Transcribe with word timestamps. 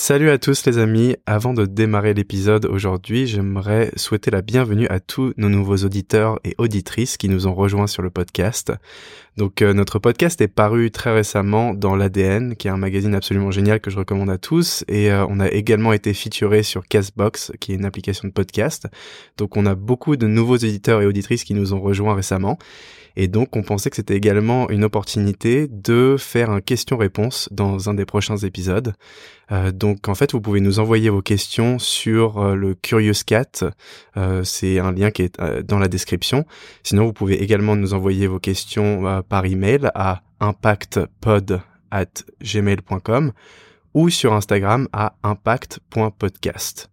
Salut 0.00 0.30
à 0.30 0.38
tous 0.38 0.64
les 0.64 0.78
amis, 0.78 1.16
avant 1.26 1.54
de 1.54 1.66
démarrer 1.66 2.14
l'épisode 2.14 2.66
aujourd'hui, 2.66 3.26
j'aimerais 3.26 3.90
souhaiter 3.96 4.30
la 4.30 4.42
bienvenue 4.42 4.86
à 4.86 5.00
tous 5.00 5.34
nos 5.36 5.48
nouveaux 5.48 5.78
auditeurs 5.78 6.38
et 6.44 6.54
auditrices 6.56 7.16
qui 7.16 7.28
nous 7.28 7.48
ont 7.48 7.54
rejoints 7.54 7.88
sur 7.88 8.02
le 8.02 8.08
podcast. 8.08 8.72
Donc 9.38 9.62
euh, 9.62 9.72
notre 9.72 10.00
podcast 10.00 10.40
est 10.40 10.48
paru 10.48 10.90
très 10.90 11.14
récemment 11.14 11.72
dans 11.72 11.94
l'ADN, 11.94 12.56
qui 12.56 12.66
est 12.66 12.72
un 12.72 12.76
magazine 12.76 13.14
absolument 13.14 13.52
génial 13.52 13.78
que 13.78 13.88
je 13.88 13.96
recommande 13.96 14.30
à 14.30 14.36
tous, 14.36 14.84
et 14.88 15.12
euh, 15.12 15.24
on 15.28 15.38
a 15.38 15.48
également 15.48 15.92
été 15.92 16.12
featuré 16.12 16.64
sur 16.64 16.88
Castbox, 16.88 17.52
qui 17.60 17.70
est 17.70 17.76
une 17.76 17.84
application 17.84 18.26
de 18.26 18.32
podcast. 18.32 18.88
Donc 19.36 19.56
on 19.56 19.64
a 19.64 19.76
beaucoup 19.76 20.16
de 20.16 20.26
nouveaux 20.26 20.56
auditeurs 20.56 21.02
et 21.02 21.06
auditrices 21.06 21.44
qui 21.44 21.54
nous 21.54 21.72
ont 21.72 21.80
rejoints 21.80 22.16
récemment. 22.16 22.58
Et 23.20 23.26
donc, 23.26 23.56
on 23.56 23.64
pensait 23.64 23.90
que 23.90 23.96
c'était 23.96 24.14
également 24.14 24.70
une 24.70 24.84
opportunité 24.84 25.66
de 25.68 26.14
faire 26.16 26.50
un 26.50 26.60
question-réponse 26.60 27.48
dans 27.50 27.90
un 27.90 27.94
des 27.94 28.04
prochains 28.04 28.36
épisodes. 28.36 28.94
Euh, 29.50 29.72
donc, 29.72 30.08
en 30.08 30.14
fait, 30.14 30.30
vous 30.30 30.40
pouvez 30.40 30.60
nous 30.60 30.78
envoyer 30.78 31.10
vos 31.10 31.20
questions 31.20 31.80
sur 31.80 32.38
euh, 32.38 32.54
le 32.54 32.76
Curious 32.76 33.24
Cat. 33.26 33.64
Euh, 34.16 34.44
c'est 34.44 34.78
un 34.78 34.92
lien 34.92 35.10
qui 35.10 35.22
est 35.22 35.40
dans 35.66 35.80
la 35.80 35.88
description. 35.88 36.44
Sinon, 36.84 37.06
vous 37.06 37.12
pouvez 37.12 37.42
également 37.42 37.74
nous 37.74 37.92
envoyer 37.92 38.28
vos 38.28 38.38
questions 38.38 39.22
par 39.28 39.44
email 39.44 39.90
à 39.94 40.22
impactpod@gmail.com 40.40 43.32
ou 43.94 44.10
sur 44.10 44.32
Instagram 44.32 44.88
à 44.92 45.14
impact.podcast. 45.22 46.90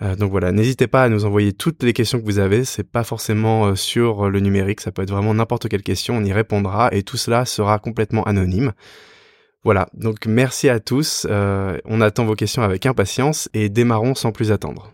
Euh, 0.00 0.16
donc 0.16 0.30
voilà, 0.30 0.52
n'hésitez 0.52 0.86
pas 0.86 1.04
à 1.04 1.08
nous 1.08 1.24
envoyer 1.24 1.52
toutes 1.52 1.82
les 1.82 1.92
questions 1.92 2.18
que 2.18 2.24
vous 2.24 2.38
avez. 2.38 2.64
C'est 2.64 2.88
pas 2.88 3.04
forcément 3.04 3.66
euh, 3.66 3.74
sur 3.74 4.30
le 4.30 4.40
numérique, 4.40 4.80
ça 4.80 4.90
peut 4.90 5.02
être 5.02 5.10
vraiment 5.10 5.34
n'importe 5.34 5.68
quelle 5.68 5.82
question. 5.82 6.16
On 6.16 6.24
y 6.24 6.32
répondra 6.32 6.88
et 6.92 7.02
tout 7.02 7.16
cela 7.16 7.44
sera 7.44 7.78
complètement 7.78 8.24
anonyme. 8.24 8.72
Voilà, 9.64 9.88
donc 9.94 10.26
merci 10.26 10.68
à 10.68 10.80
tous. 10.80 11.26
Euh, 11.30 11.78
on 11.84 12.00
attend 12.00 12.24
vos 12.24 12.34
questions 12.34 12.62
avec 12.62 12.84
impatience 12.84 13.48
et 13.54 13.68
démarrons 13.68 14.16
sans 14.16 14.32
plus 14.32 14.50
attendre. 14.50 14.92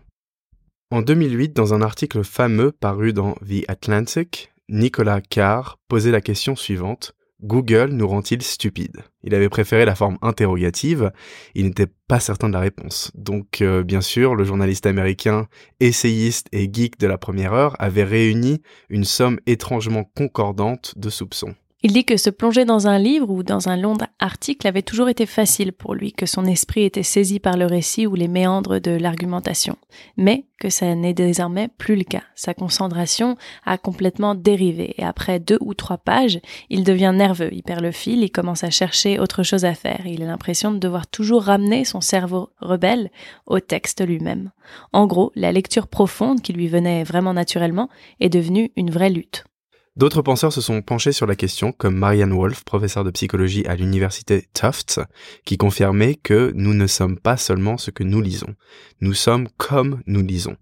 En 0.91 1.01
2008, 1.01 1.55
dans 1.55 1.73
un 1.73 1.81
article 1.81 2.23
fameux 2.23 2.71
paru 2.71 3.13
dans 3.13 3.33
The 3.47 3.63
Atlantic, 3.67 4.51
Nicolas 4.69 5.19
Carr 5.19 5.79
posait 5.87 6.11
la 6.11 6.21
question 6.21 6.55
suivante 6.55 7.15
Google 7.41 7.89
nous 7.91 8.07
rend-il 8.07 8.41
stupides? 8.43 9.01
Il 9.23 9.33
avait 9.33 9.49
préféré 9.49 9.85
la 9.85 9.95
forme 9.95 10.17
interrogative, 10.21 11.11
il 11.55 11.65
n'était 11.65 11.87
pas 12.07 12.19
certain 12.19 12.49
de 12.49 12.53
la 12.53 12.59
réponse. 12.59 13.11
Donc 13.15 13.61
euh, 13.61 13.81
bien 13.81 14.01
sûr, 14.01 14.35
le 14.35 14.43
journaliste 14.43 14.85
américain, 14.85 15.47
essayiste 15.79 16.49
et 16.51 16.69
geek 16.71 16.99
de 16.99 17.07
la 17.07 17.17
première 17.17 17.53
heure 17.53 17.75
avait 17.79 18.03
réuni 18.03 18.61
une 18.89 19.05
somme 19.05 19.39
étrangement 19.47 20.03
concordante 20.03 20.93
de 20.97 21.09
soupçons. 21.09 21.55
Il 21.81 21.93
dit 21.93 22.03
que 22.03 22.17
se 22.17 22.29
plonger 22.29 22.65
dans 22.65 22.87
un 22.87 22.99
livre 22.99 23.29
ou 23.29 23.41
dans 23.41 23.69
un 23.69 23.77
long 23.77 23.95
article 24.19 24.67
avait 24.67 24.81
toujours 24.81 25.07
été 25.07 25.25
facile 25.25 25.71
pour 25.71 25.95
lui, 25.95 26.11
que 26.11 26.25
son 26.25 26.43
esprit 26.43 26.83
était 26.83 27.03
saisi 27.03 27.39
par 27.39 27.55
le 27.55 27.65
récit 27.65 28.05
ou 28.05 28.15
les 28.15 28.27
méandres 28.27 28.81
de 28.81 28.91
l'argumentation, 28.91 29.77
mais 30.17 30.43
que 30.59 30.69
ça 30.69 30.93
n'est 30.93 31.13
désormais 31.13 31.69
plus 31.69 31.95
le 31.95 32.03
cas. 32.03 32.23
Sa 32.35 32.53
concentration 32.53 33.37
a 33.65 33.77
complètement 33.77 34.35
dérivé 34.35 34.93
et 34.97 35.05
après 35.05 35.39
deux 35.39 35.57
ou 35.61 35.73
trois 35.73 35.97
pages, 35.97 36.41
il 36.69 36.83
devient 36.83 37.13
nerveux, 37.15 37.47
il 37.53 37.63
perd 37.63 37.79
le 37.79 37.93
fil, 37.93 38.23
il 38.23 38.31
commence 38.31 38.65
à 38.65 38.71
chercher 38.71 39.17
autre 39.17 39.43
chose 39.43 39.63
à 39.63 39.73
faire. 39.73 40.05
Il 40.05 40.21
a 40.21 40.25
l'impression 40.25 40.73
de 40.73 40.79
devoir 40.79 41.07
toujours 41.07 41.43
ramener 41.43 41.85
son 41.85 42.01
cerveau 42.01 42.49
rebelle 42.59 43.09
au 43.45 43.61
texte 43.61 44.05
lui-même. 44.05 44.51
En 44.91 45.07
gros, 45.07 45.31
la 45.33 45.53
lecture 45.53 45.87
profonde 45.87 46.41
qui 46.41 46.51
lui 46.51 46.67
venait 46.67 47.05
vraiment 47.05 47.33
naturellement 47.33 47.87
est 48.19 48.27
devenue 48.27 48.73
une 48.75 48.91
vraie 48.91 49.09
lutte. 49.09 49.45
D'autres 49.95 50.21
penseurs 50.21 50.53
se 50.53 50.61
sont 50.61 50.81
penchés 50.81 51.11
sur 51.11 51.25
la 51.25 51.35
question, 51.35 51.71
comme 51.71 51.95
Marianne 51.95 52.33
Wolf, 52.33 52.63
professeure 52.63 53.03
de 53.03 53.11
psychologie 53.11 53.65
à 53.65 53.75
l'université 53.75 54.47
Tufts, 54.53 54.99
qui 55.45 55.57
confirmait 55.57 56.15
que 56.15 56.51
nous 56.55 56.73
ne 56.73 56.87
sommes 56.87 57.17
pas 57.17 57.37
seulement 57.37 57.77
ce 57.77 57.91
que 57.91 58.03
nous 58.03 58.21
lisons, 58.21 58.55
nous 59.01 59.13
sommes 59.13 59.49
comme 59.57 60.01
nous 60.05 60.21
lisons. 60.21 60.55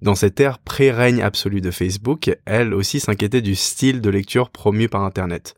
Dans 0.00 0.14
cette 0.14 0.40
ère 0.40 0.58
pré-règne 0.58 1.22
absolu 1.22 1.60
de 1.60 1.70
Facebook, 1.70 2.30
elle 2.46 2.72
aussi 2.72 3.00
s'inquiétait 3.00 3.42
du 3.42 3.54
style 3.54 4.00
de 4.00 4.10
lecture 4.10 4.50
promu 4.50 4.88
par 4.88 5.02
Internet. 5.02 5.54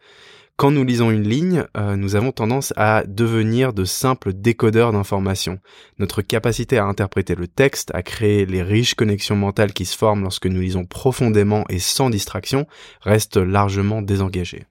Quand 0.60 0.70
nous 0.70 0.84
lisons 0.84 1.10
une 1.10 1.26
ligne, 1.26 1.64
euh, 1.78 1.96
nous 1.96 2.16
avons 2.16 2.32
tendance 2.32 2.74
à 2.76 3.02
devenir 3.06 3.72
de 3.72 3.86
simples 3.86 4.34
décodeurs 4.34 4.92
d'informations. 4.92 5.58
Notre 5.98 6.20
capacité 6.20 6.76
à 6.76 6.84
interpréter 6.84 7.34
le 7.34 7.48
texte, 7.48 7.90
à 7.94 8.02
créer 8.02 8.44
les 8.44 8.62
riches 8.62 8.94
connexions 8.94 9.36
mentales 9.36 9.72
qui 9.72 9.86
se 9.86 9.96
forment 9.96 10.20
lorsque 10.22 10.44
nous 10.44 10.60
lisons 10.60 10.84
profondément 10.84 11.64
et 11.70 11.78
sans 11.78 12.10
distraction, 12.10 12.66
reste 13.00 13.38
largement 13.38 14.02
désengagée. 14.02 14.66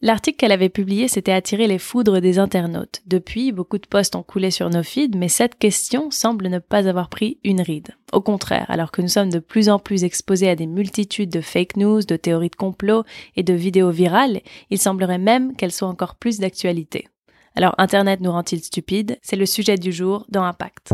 L'article 0.00 0.36
qu'elle 0.36 0.52
avait 0.52 0.68
publié 0.68 1.08
s'était 1.08 1.32
attiré 1.32 1.66
les 1.66 1.80
foudres 1.80 2.20
des 2.20 2.38
internautes. 2.38 3.02
Depuis, 3.06 3.50
beaucoup 3.50 3.78
de 3.78 3.86
posts 3.86 4.14
ont 4.14 4.22
coulé 4.22 4.52
sur 4.52 4.70
nos 4.70 4.84
feeds, 4.84 5.18
mais 5.18 5.28
cette 5.28 5.58
question 5.58 6.12
semble 6.12 6.46
ne 6.46 6.60
pas 6.60 6.86
avoir 6.86 7.08
pris 7.08 7.38
une 7.42 7.60
ride. 7.60 7.88
Au 8.12 8.20
contraire, 8.20 8.66
alors 8.68 8.92
que 8.92 9.02
nous 9.02 9.08
sommes 9.08 9.30
de 9.30 9.40
plus 9.40 9.68
en 9.68 9.80
plus 9.80 10.04
exposés 10.04 10.48
à 10.48 10.54
des 10.54 10.68
multitudes 10.68 11.30
de 11.30 11.40
fake 11.40 11.76
news, 11.76 12.02
de 12.02 12.14
théories 12.14 12.50
de 12.50 12.54
complot 12.54 13.02
et 13.34 13.42
de 13.42 13.54
vidéos 13.54 13.90
virales, 13.90 14.40
il 14.70 14.78
semblerait 14.78 15.18
même 15.18 15.56
qu'elles 15.56 15.72
soient 15.72 15.88
encore 15.88 16.14
plus 16.14 16.38
d'actualité. 16.38 17.08
Alors 17.56 17.74
Internet 17.76 18.20
nous 18.20 18.30
rend-il 18.30 18.62
stupides? 18.62 19.18
C'est 19.20 19.34
le 19.34 19.46
sujet 19.46 19.78
du 19.78 19.90
jour 19.90 20.26
dans 20.28 20.44
Impact. 20.44 20.92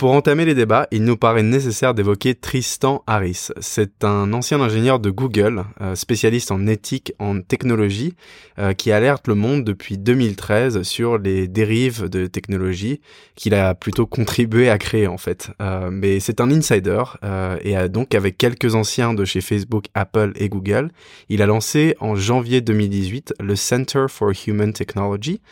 Pour 0.00 0.12
entamer 0.12 0.46
les 0.46 0.54
débats, 0.54 0.88
il 0.92 1.04
nous 1.04 1.18
paraît 1.18 1.42
nécessaire 1.42 1.92
d'évoquer 1.92 2.34
Tristan 2.34 3.02
Harris. 3.06 3.48
C'est 3.60 4.02
un 4.02 4.32
ancien 4.32 4.58
ingénieur 4.58 4.98
de 4.98 5.10
Google, 5.10 5.64
euh, 5.82 5.94
spécialiste 5.94 6.50
en 6.50 6.66
éthique, 6.66 7.12
en 7.18 7.42
technologie, 7.42 8.14
euh, 8.58 8.72
qui 8.72 8.92
alerte 8.92 9.28
le 9.28 9.34
monde 9.34 9.62
depuis 9.62 9.98
2013 9.98 10.84
sur 10.84 11.18
les 11.18 11.48
dérives 11.48 12.08
de 12.08 12.26
technologie 12.26 13.02
qu'il 13.34 13.52
a 13.52 13.74
plutôt 13.74 14.06
contribué 14.06 14.70
à 14.70 14.78
créer 14.78 15.06
en 15.06 15.18
fait. 15.18 15.50
Euh, 15.60 15.90
mais 15.92 16.18
c'est 16.18 16.40
un 16.40 16.50
insider 16.50 17.02
et 17.62 17.76
donc 17.90 18.14
avec 18.14 18.38
quelques 18.38 18.74
anciens 18.74 19.12
de 19.12 19.26
chez 19.26 19.42
Facebook, 19.42 19.84
Apple 19.92 20.32
et 20.36 20.48
Google, 20.48 20.92
il 21.28 21.42
a 21.42 21.46
lancé 21.46 21.94
en 22.00 22.14
janvier 22.14 22.62
2018 22.62 23.34
le 23.38 23.54
Center 23.54 24.06
for 24.08 24.32
Human 24.46 24.72
Technology 24.72 25.42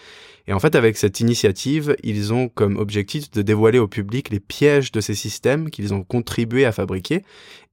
et 0.49 0.55
en 0.55 0.61
fait, 0.61 0.75
avec 0.75 0.97
cette 0.97 1.21
initiative, 1.21 1.95
ils 2.03 2.33
ont 2.33 2.49
comme 2.49 2.79
objectif 2.79 3.31
de 3.31 3.43
dévoiler 3.43 3.79
au 3.79 3.87
public 3.87 4.31
les 4.31 4.41
pièges 4.41 4.91
de 4.93 5.03
ces 5.03 5.15
systèmes 5.15 5.69
qu'ils 5.69 5.93
ont 5.93 6.03
contribué 6.03 6.65
à 6.65 6.73
fabriquer 6.73 7.23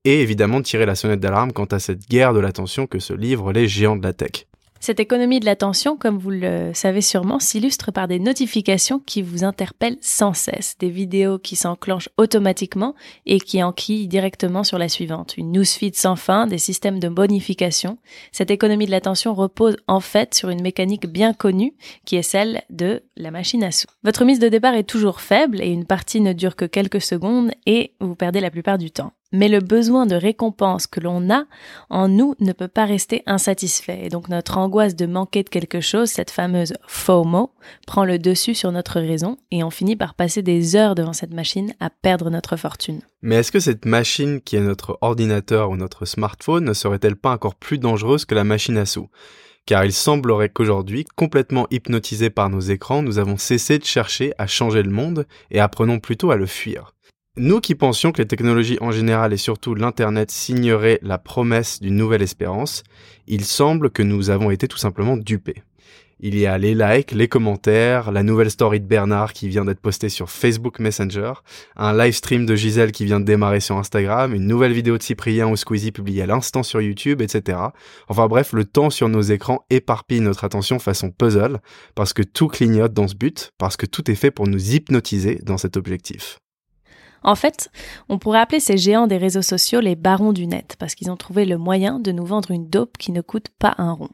et 0.04 0.22
évidemment 0.22 0.60
de 0.60 0.66
tirer 0.66 0.86
la 0.86 0.96
sonnette 0.96 1.22
d'alarme 1.22 1.54
quant 1.54 1.66
à 1.66 1.80
cette 1.80 2.10
guerre 2.10 2.34
de 2.34 2.40
l'attention 2.40 2.86
que 2.86 3.00
se 3.00 3.14
livrent 3.14 3.54
les 3.54 3.70
géants 3.70 3.96
de 3.96 4.04
la 4.04 4.12
tech. 4.12 4.46
Cette 4.80 5.00
économie 5.00 5.40
de 5.40 5.46
l'attention, 5.46 5.98
comme 5.98 6.18
vous 6.18 6.30
le 6.30 6.72
savez 6.74 7.02
sûrement, 7.02 7.40
s'illustre 7.40 7.92
par 7.92 8.08
des 8.08 8.20
notifications 8.20 9.00
qui 9.00 9.22
vous 9.22 9.44
interpellent 9.44 9.98
sans 10.02 10.34
cesse, 10.34 10.76
des 10.80 10.90
vidéos 10.90 11.40
qui 11.40 11.56
s'enclenchent 11.56 12.10
automatiquement 12.18 12.94
et 13.26 13.40
qui 13.40 13.64
enquillent 13.64 14.08
directement 14.08 14.64
sur 14.64 14.78
la 14.78 14.90
suivante, 14.90 15.38
une 15.38 15.52
newsfeed 15.52 15.96
sans 15.96 16.16
fin, 16.16 16.46
des 16.46 16.60
systèmes 16.60 17.00
de 17.00 17.10
bonification. 17.10 17.98
Cette 18.32 18.52
économie 18.52 18.86
de 18.86 18.92
l'attention 18.92 19.34
repose 19.34 19.78
en 19.88 20.02
fait 20.02 20.36
sur 20.36 20.50
une 20.50 20.62
mécanique 20.62 21.08
bien 21.08 21.34
connue 21.34 21.74
qui 22.06 22.18
est 22.18 22.22
celle 22.22 22.62
de 22.70 23.02
la 23.18 23.32
machine 23.32 23.64
à 23.64 23.72
sous. 23.72 23.88
Votre 24.04 24.26
mise 24.26 24.40
de 24.40 24.50
départ 24.50 24.76
est 24.76 24.84
toujours 24.84 25.22
faible 25.22 25.62
et 25.62 25.70
une 25.70 25.86
partie 25.86 26.22
ne 26.22 26.34
dure 26.34 26.56
que 26.56 26.66
quelques 26.66 27.02
secondes 27.02 27.52
et 27.66 27.94
vous 28.00 28.16
perdez 28.16 28.40
la 28.40 28.52
plupart 28.52 28.78
du 28.78 28.92
temps. 28.92 29.14
Mais 29.36 29.50
le 29.50 29.60
besoin 29.60 30.06
de 30.06 30.16
récompense 30.16 30.88
que 30.88 31.02
l'on 31.02 31.30
a 31.30 31.44
en 31.90 32.08
nous 32.08 32.36
ne 32.40 32.54
peut 32.54 32.70
pas 32.70 32.86
rester 32.86 33.22
insatisfait. 33.26 34.06
Et 34.06 34.10
donc 34.10 34.30
notre 34.30 34.58
angoisse 34.58 34.96
de 34.96 35.06
manquer 35.06 35.44
de 35.44 35.50
quelque 35.50 35.82
chose, 35.82 36.10
cette 36.10 36.32
fameuse 36.32 36.74
FOMO, 36.88 37.52
prend 37.86 38.06
le 38.06 38.18
dessus 38.18 38.56
sur 38.56 38.72
notre 38.72 39.02
raison 39.02 39.36
et 39.52 39.62
on 39.62 39.70
finit 39.70 39.98
par 39.98 40.14
passer 40.14 40.42
des 40.42 40.78
heures 40.78 40.96
devant 40.96 41.12
cette 41.12 41.34
machine 41.34 41.74
à 41.82 41.90
perdre 41.90 42.30
notre 42.30 42.56
fortune. 42.56 43.02
Mais 43.22 43.36
est-ce 43.36 43.52
que 43.52 43.60
cette 43.60 43.84
machine 43.84 44.40
qui 44.40 44.56
est 44.56 44.62
notre 44.62 44.98
ordinateur 45.02 45.70
ou 45.70 45.76
notre 45.76 46.06
smartphone 46.06 46.64
ne 46.64 46.74
serait-elle 46.74 47.18
pas 47.18 47.32
encore 47.32 47.56
plus 47.56 47.78
dangereuse 47.78 48.24
que 48.24 48.36
la 48.36 48.46
machine 48.46 48.78
à 48.78 48.86
sous? 48.86 49.10
Car 49.66 49.84
il 49.84 49.92
semblerait 49.92 50.50
qu'aujourd'hui, 50.50 51.04
complètement 51.18 51.68
hypnotisés 51.72 52.30
par 52.30 52.50
nos 52.50 52.62
écrans, 52.62 53.02
nous 53.02 53.18
avons 53.18 53.36
cessé 53.36 53.80
de 53.80 53.84
chercher 53.84 54.32
à 54.38 54.48
changer 54.48 54.82
le 54.82 54.92
monde 54.92 55.26
et 55.52 55.60
apprenons 55.60 56.00
plutôt 56.00 56.32
à 56.32 56.38
le 56.38 56.46
fuir. 56.46 56.95
Nous 57.38 57.60
qui 57.60 57.76
pensions 57.76 58.14
que 58.14 58.22
les 58.22 58.28
technologies 58.28 58.78
en 58.80 58.92
général 58.92 59.34
et 59.34 59.38
surtout 59.38 59.76
l'Internet 59.76 60.32
signeraient 60.32 61.00
la 61.02 61.18
promesse 61.18 61.82
d'une 61.82 61.98
nouvelle 61.98 62.22
espérance, 62.22 62.84
il 63.28 63.44
semble 63.44 63.90
que 63.90 64.04
nous 64.04 64.30
avons 64.30 64.52
été 64.52 64.70
tout 64.70 64.78
simplement 64.78 65.18
dupés. 65.18 65.62
Il 66.22 66.40
y 66.40 66.46
a 66.46 66.58
les 66.58 66.74
likes, 66.74 67.12
les 67.12 67.28
commentaires, 67.28 68.14
la 68.14 68.24
nouvelle 68.24 68.50
story 68.50 68.80
de 68.80 68.86
Bernard 68.86 69.34
qui 69.34 69.50
vient 69.50 69.66
d'être 69.66 69.82
postée 69.82 70.08
sur 70.08 70.30
Facebook 70.30 70.80
Messenger, 70.80 71.34
un 71.76 71.92
live 71.92 72.14
stream 72.14 72.46
de 72.46 72.56
Gisèle 72.56 72.94
qui 72.94 73.04
vient 73.04 73.20
de 73.20 73.26
démarrer 73.26 73.60
sur 73.60 73.76
Instagram, 73.76 74.34
une 74.34 74.48
nouvelle 74.48 74.72
vidéo 74.72 74.98
de 74.98 75.04
Cyprien 75.04 75.50
ou 75.50 75.58
Squeezie 75.58 75.92
publiée 75.92 76.22
à 76.22 76.28
l'instant 76.28 76.64
sur 76.64 76.80
YouTube, 76.82 77.22
etc. 77.22 77.58
Enfin 78.08 78.28
bref, 78.28 78.54
le 78.54 78.64
temps 78.64 78.90
sur 78.90 79.10
nos 79.10 79.22
écrans 79.22 79.66
éparpille 79.70 80.22
notre 80.22 80.46
attention 80.46 80.80
façon 80.80 81.12
puzzle, 81.12 81.60
parce 81.96 82.14
que 82.14 82.24
tout 82.24 82.48
clignote 82.48 82.94
dans 82.94 83.10
ce 83.10 83.16
but, 83.16 83.52
parce 83.58 83.76
que 83.76 83.86
tout 83.86 84.10
est 84.10 84.16
fait 84.16 84.32
pour 84.32 84.48
nous 84.48 84.74
hypnotiser 84.74 85.42
dans 85.44 85.58
cet 85.58 85.76
objectif. 85.76 86.40
En 87.24 87.36
fait, 87.36 87.70
on 88.10 88.20
pourrait 88.20 88.40
appeler 88.40 88.60
ces 88.60 88.78
géants 88.78 89.08
des 89.08 89.18
réseaux 89.18 89.42
sociaux 89.42 89.80
les 89.80 89.96
barons 89.96 90.34
du 90.34 90.48
net, 90.48 90.76
parce 90.80 90.96
qu'ils 90.96 91.12
ont 91.12 91.18
trouvé 91.18 91.46
le 91.46 91.58
moyen 91.58 92.00
de 92.00 92.12
nous 92.12 92.26
vendre 92.26 92.52
une 92.52 92.70
dope 92.70 92.98
qui 92.98 93.12
ne 93.12 93.22
coûte 93.22 93.48
pas 93.60 93.76
un 93.78 93.94
rond. 93.94 94.10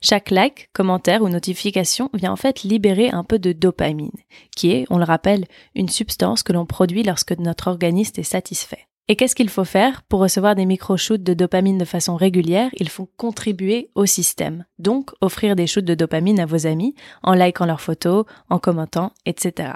Chaque 0.00 0.30
like, 0.30 0.70
commentaire 0.72 1.22
ou 1.22 1.28
notification 1.28 2.10
vient 2.14 2.32
en 2.32 2.36
fait 2.36 2.62
libérer 2.62 3.10
un 3.10 3.24
peu 3.24 3.38
de 3.38 3.52
dopamine, 3.52 4.10
qui 4.56 4.72
est, 4.72 4.86
on 4.90 4.98
le 4.98 5.04
rappelle, 5.04 5.44
une 5.74 5.88
substance 5.88 6.42
que 6.42 6.52
l'on 6.52 6.66
produit 6.66 7.02
lorsque 7.02 7.36
notre 7.38 7.68
organisme 7.68 8.20
est 8.20 8.24
satisfait. 8.24 8.86
Et 9.08 9.14
qu'est-ce 9.14 9.36
qu'il 9.36 9.50
faut 9.50 9.64
faire? 9.64 10.02
Pour 10.02 10.18
recevoir 10.18 10.56
des 10.56 10.66
micro-shoots 10.66 11.22
de 11.22 11.32
dopamine 11.32 11.78
de 11.78 11.84
façon 11.84 12.16
régulière 12.16 12.70
Il 12.74 12.88
faut 12.88 13.08
contribuer 13.16 13.90
au 13.94 14.04
système. 14.04 14.64
Donc, 14.80 15.12
offrir 15.20 15.54
des 15.54 15.68
shoots 15.68 15.84
de 15.84 15.94
dopamine 15.94 16.40
à 16.40 16.46
vos 16.46 16.66
amis 16.66 16.96
en 17.22 17.32
likant 17.32 17.66
leurs 17.66 17.80
photos, 17.80 18.24
en 18.50 18.58
commentant, 18.58 19.12
etc. 19.24 19.74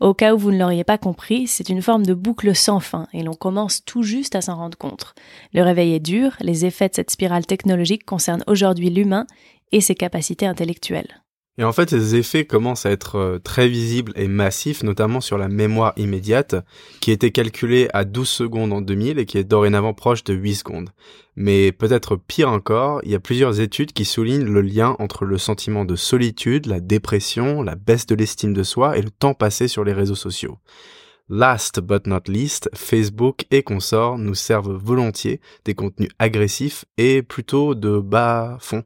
Au 0.00 0.14
cas 0.14 0.34
où 0.34 0.38
vous 0.38 0.52
ne 0.52 0.58
l'auriez 0.58 0.84
pas 0.84 0.98
compris, 0.98 1.46
c'est 1.46 1.68
une 1.68 1.82
forme 1.82 2.06
de 2.06 2.14
boucle 2.14 2.54
sans 2.54 2.80
fin 2.80 3.06
et 3.12 3.22
l'on 3.22 3.34
commence 3.34 3.84
tout 3.84 4.02
juste 4.02 4.34
à 4.34 4.40
s'en 4.40 4.56
rendre 4.56 4.78
compte. 4.78 5.14
Le 5.52 5.62
réveil 5.62 5.94
est 5.94 6.00
dur, 6.00 6.36
les 6.40 6.64
effets 6.66 6.88
de 6.88 6.94
cette 6.94 7.10
spirale 7.10 7.46
technologique 7.46 8.04
concernent 8.04 8.44
aujourd'hui 8.46 8.90
l'humain 8.90 9.26
et 9.72 9.80
ses 9.80 9.94
capacités 9.94 10.46
intellectuelles. 10.46 11.23
Et 11.56 11.62
en 11.62 11.72
fait, 11.72 11.90
ces 11.90 12.16
effets 12.16 12.44
commencent 12.44 12.84
à 12.84 12.90
être 12.90 13.16
euh, 13.16 13.38
très 13.38 13.68
visibles 13.68 14.12
et 14.16 14.26
massifs, 14.26 14.82
notamment 14.82 15.20
sur 15.20 15.38
la 15.38 15.48
mémoire 15.48 15.92
immédiate, 15.96 16.56
qui 17.00 17.12
était 17.12 17.30
calculée 17.30 17.88
à 17.92 18.04
12 18.04 18.28
secondes 18.28 18.72
en 18.72 18.80
2000 18.80 19.20
et 19.20 19.26
qui 19.26 19.38
est 19.38 19.44
dorénavant 19.44 19.94
proche 19.94 20.24
de 20.24 20.34
8 20.34 20.54
secondes. 20.56 20.90
Mais 21.36 21.70
peut-être 21.70 22.16
pire 22.16 22.50
encore, 22.50 23.00
il 23.04 23.12
y 23.12 23.14
a 23.14 23.20
plusieurs 23.20 23.60
études 23.60 23.92
qui 23.92 24.04
soulignent 24.04 24.44
le 24.44 24.62
lien 24.62 24.96
entre 24.98 25.24
le 25.24 25.38
sentiment 25.38 25.84
de 25.84 25.94
solitude, 25.94 26.66
la 26.66 26.80
dépression, 26.80 27.62
la 27.62 27.76
baisse 27.76 28.06
de 28.06 28.16
l'estime 28.16 28.52
de 28.52 28.64
soi 28.64 28.98
et 28.98 29.02
le 29.02 29.10
temps 29.10 29.34
passé 29.34 29.68
sur 29.68 29.84
les 29.84 29.92
réseaux 29.92 30.14
sociaux. 30.16 30.58
Last 31.30 31.80
but 31.80 32.06
not 32.06 32.22
least, 32.28 32.68
Facebook 32.74 33.46
et 33.50 33.62
consorts 33.62 34.18
nous 34.18 34.34
servent 34.34 34.74
volontiers 34.74 35.40
des 35.64 35.74
contenus 35.74 36.10
agressifs 36.18 36.84
et 36.98 37.22
plutôt 37.22 37.74
de 37.74 37.98
bas 37.98 38.58
fond. 38.60 38.84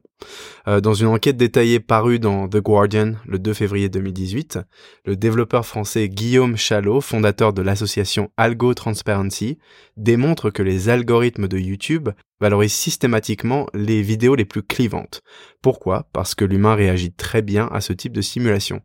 Euh, 0.67 0.79
dans 0.79 0.93
une 0.93 1.07
enquête 1.07 1.35
détaillée 1.35 1.81
parue 1.81 2.17
dans 2.17 2.47
The 2.47 2.57
Guardian 2.57 3.15
le 3.25 3.39
2 3.39 3.53
février 3.53 3.89
2018, 3.89 4.59
le 5.03 5.17
développeur 5.17 5.65
français 5.65 6.07
Guillaume 6.07 6.55
Chalot, 6.55 7.01
fondateur 7.01 7.51
de 7.51 7.61
l'association 7.61 8.31
Algo 8.37 8.73
Transparency, 8.73 9.59
démontre 9.97 10.49
que 10.49 10.63
les 10.63 10.87
algorithmes 10.87 11.49
de 11.49 11.57
YouTube 11.57 12.09
valorise 12.39 12.73
systématiquement 12.73 13.67
les 13.73 14.01
vidéos 14.01 14.35
les 14.35 14.45
plus 14.45 14.63
clivantes. 14.63 15.21
Pourquoi? 15.61 16.07
Parce 16.13 16.35
que 16.35 16.45
l'humain 16.45 16.75
réagit 16.75 17.11
très 17.11 17.41
bien 17.41 17.67
à 17.71 17.81
ce 17.81 17.93
type 17.93 18.13
de 18.13 18.21
simulation. 18.21 18.81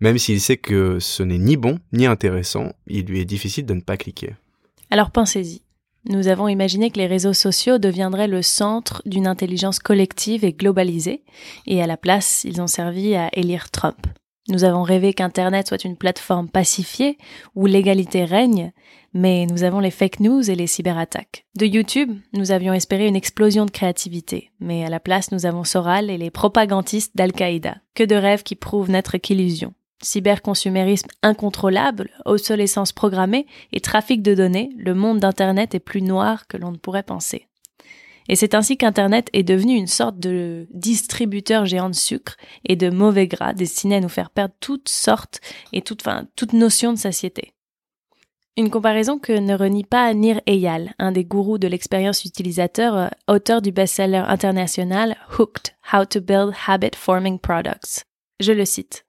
Même 0.00 0.18
s'il 0.18 0.40
sait 0.40 0.56
que 0.56 0.98
ce 1.00 1.22
n'est 1.22 1.38
ni 1.38 1.56
bon 1.56 1.78
ni 1.92 2.06
intéressant, 2.06 2.72
il 2.86 3.06
lui 3.06 3.20
est 3.20 3.24
difficile 3.24 3.66
de 3.66 3.74
ne 3.74 3.80
pas 3.80 3.96
cliquer. 3.96 4.34
Alors 4.90 5.10
pensez-y. 5.10 5.62
Nous 6.08 6.26
avons 6.26 6.48
imaginé 6.48 6.90
que 6.90 6.98
les 6.98 7.06
réseaux 7.06 7.32
sociaux 7.32 7.78
deviendraient 7.78 8.26
le 8.26 8.42
centre 8.42 9.02
d'une 9.06 9.28
intelligence 9.28 9.78
collective 9.78 10.44
et 10.44 10.52
globalisée, 10.52 11.22
et 11.68 11.80
à 11.80 11.86
la 11.86 11.96
place, 11.96 12.42
ils 12.42 12.60
ont 12.60 12.66
servi 12.66 13.14
à 13.14 13.30
élire 13.32 13.70
Trump. 13.70 14.06
Nous 14.48 14.64
avons 14.64 14.82
rêvé 14.82 15.14
qu'Internet 15.14 15.68
soit 15.68 15.84
une 15.84 15.96
plateforme 15.96 16.48
pacifiée 16.48 17.16
où 17.54 17.66
l'égalité 17.66 18.24
règne, 18.24 18.72
mais 19.14 19.46
nous 19.46 19.62
avons 19.62 19.78
les 19.78 19.92
fake 19.92 20.18
news 20.18 20.50
et 20.50 20.56
les 20.56 20.66
cyberattaques. 20.66 21.46
De 21.56 21.64
YouTube, 21.64 22.12
nous 22.32 22.50
avions 22.50 22.72
espéré 22.72 23.06
une 23.06 23.14
explosion 23.14 23.66
de 23.66 23.70
créativité, 23.70 24.50
mais 24.58 24.84
à 24.84 24.88
la 24.88 24.98
place 24.98 25.30
nous 25.30 25.46
avons 25.46 25.62
Soral 25.62 26.10
et 26.10 26.18
les 26.18 26.30
propagandistes 26.30 27.16
d'Al-Qaïda. 27.16 27.76
Que 27.94 28.02
de 28.02 28.16
rêves 28.16 28.42
qui 28.42 28.56
prouvent 28.56 28.90
n'être 28.90 29.16
qu'illusions. 29.18 29.74
Cyberconsumérisme 30.02 31.10
incontrôlable, 31.22 32.10
obsolescence 32.24 32.92
programmée 32.92 33.46
et 33.72 33.80
trafic 33.80 34.22
de 34.22 34.34
données, 34.34 34.70
le 34.76 34.94
monde 34.94 35.20
d'Internet 35.20 35.76
est 35.76 35.80
plus 35.80 36.02
noir 36.02 36.48
que 36.48 36.56
l'on 36.56 36.72
ne 36.72 36.78
pourrait 36.78 37.04
penser. 37.04 37.46
Et 38.28 38.36
c'est 38.36 38.54
ainsi 38.54 38.76
qu'Internet 38.76 39.28
est 39.32 39.42
devenu 39.42 39.74
une 39.74 39.86
sorte 39.86 40.18
de 40.18 40.66
distributeur 40.70 41.66
géant 41.66 41.90
de 41.90 41.94
sucre 41.94 42.36
et 42.64 42.76
de 42.76 42.90
mauvais 42.90 43.26
gras 43.26 43.52
destiné 43.52 43.96
à 43.96 44.00
nous 44.00 44.08
faire 44.08 44.30
perdre 44.30 44.54
toutes 44.60 44.88
sortes 44.88 45.40
et 45.72 45.82
toute, 45.82 46.02
enfin, 46.02 46.26
toute 46.36 46.52
notion 46.52 46.92
de 46.92 46.98
satiété. 46.98 47.54
Une 48.58 48.70
comparaison 48.70 49.18
que 49.18 49.32
ne 49.32 49.54
renie 49.54 49.84
pas 49.84 50.12
Nir 50.12 50.42
Eyal, 50.46 50.94
un 50.98 51.10
des 51.10 51.24
gourous 51.24 51.56
de 51.56 51.68
l'expérience 51.68 52.26
utilisateur, 52.26 52.96
euh, 52.96 53.08
auteur 53.26 53.62
du 53.62 53.72
best-seller 53.72 54.24
international 54.28 55.16
Hooked, 55.38 55.74
How 55.90 56.04
to 56.04 56.20
Build 56.20 56.52
Habit 56.66 56.94
Forming 56.94 57.38
Products. 57.38 58.04
Je 58.40 58.52
le 58.52 58.66
cite. 58.66 59.06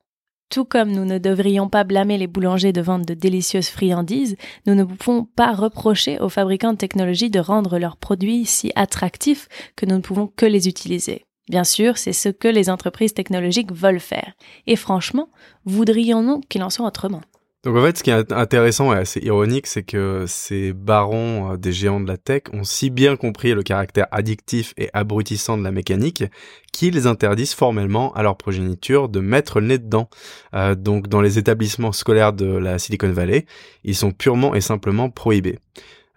Tout 0.53 0.65
comme 0.65 0.91
nous 0.91 1.03
ne 1.03 1.17
devrions 1.17 1.67
pas 1.67 1.83
blâmer 1.83 2.19
les 2.19 2.27
boulangers 2.27 2.73
de 2.73 2.81
vendre 2.81 3.07
de 3.07 3.15
délicieuses 3.15 3.69
friandises, 3.69 4.37
nous 4.67 4.75
ne 4.75 4.83
pouvons 4.83 5.25
pas 5.25 5.51
reprocher 5.51 6.19
aux 6.19 6.29
fabricants 6.29 6.73
de 6.73 6.77
technologie 6.77 7.31
de 7.31 7.39
rendre 7.39 7.79
leurs 7.79 7.97
produits 7.97 8.45
si 8.45 8.71
attractifs 8.75 9.47
que 9.75 9.87
nous 9.87 9.95
ne 9.95 10.01
pouvons 10.01 10.27
que 10.27 10.45
les 10.45 10.67
utiliser. 10.67 11.25
Bien 11.49 11.63
sûr, 11.63 11.97
c'est 11.97 12.13
ce 12.13 12.29
que 12.29 12.47
les 12.47 12.69
entreprises 12.69 13.15
technologiques 13.15 13.71
veulent 13.71 13.99
faire. 13.99 14.33
Et 14.67 14.75
franchement, 14.75 15.29
voudrions-nous 15.65 16.41
qu'il 16.41 16.61
en 16.61 16.69
soit 16.69 16.85
autrement? 16.85 17.21
Donc 17.63 17.77
en 17.77 17.81
fait, 17.81 17.97
ce 17.97 18.03
qui 18.03 18.09
est 18.09 18.31
intéressant 18.33 18.93
et 18.93 18.97
assez 18.97 19.21
ironique, 19.21 19.67
c'est 19.67 19.83
que 19.83 20.25
ces 20.27 20.73
barons 20.73 21.53
euh, 21.53 21.57
des 21.57 21.71
géants 21.71 22.01
de 22.01 22.07
la 22.07 22.17
tech 22.17 22.43
ont 22.51 22.65
si 22.65 22.89
bien 22.89 23.15
compris 23.15 23.53
le 23.53 23.63
caractère 23.63 24.07
addictif 24.11 24.73
et 24.77 24.89
abrutissant 24.93 25.57
de 25.57 25.63
la 25.63 25.71
mécanique 25.71 26.25
qu'ils 26.73 27.07
interdisent 27.07 27.53
formellement 27.53 28.13
à 28.15 28.23
leur 28.23 28.35
progéniture 28.35 29.07
de 29.07 29.21
mettre 29.21 29.61
le 29.61 29.67
nez 29.67 29.77
dedans. 29.77 30.09
Euh, 30.53 30.75
donc 30.75 31.07
dans 31.07 31.21
les 31.21 31.37
établissements 31.37 31.93
scolaires 31.93 32.33
de 32.33 32.47
la 32.47 32.79
Silicon 32.79 33.11
Valley, 33.11 33.45
ils 33.85 33.95
sont 33.95 34.11
purement 34.11 34.55
et 34.55 34.61
simplement 34.61 35.09
prohibés. 35.09 35.59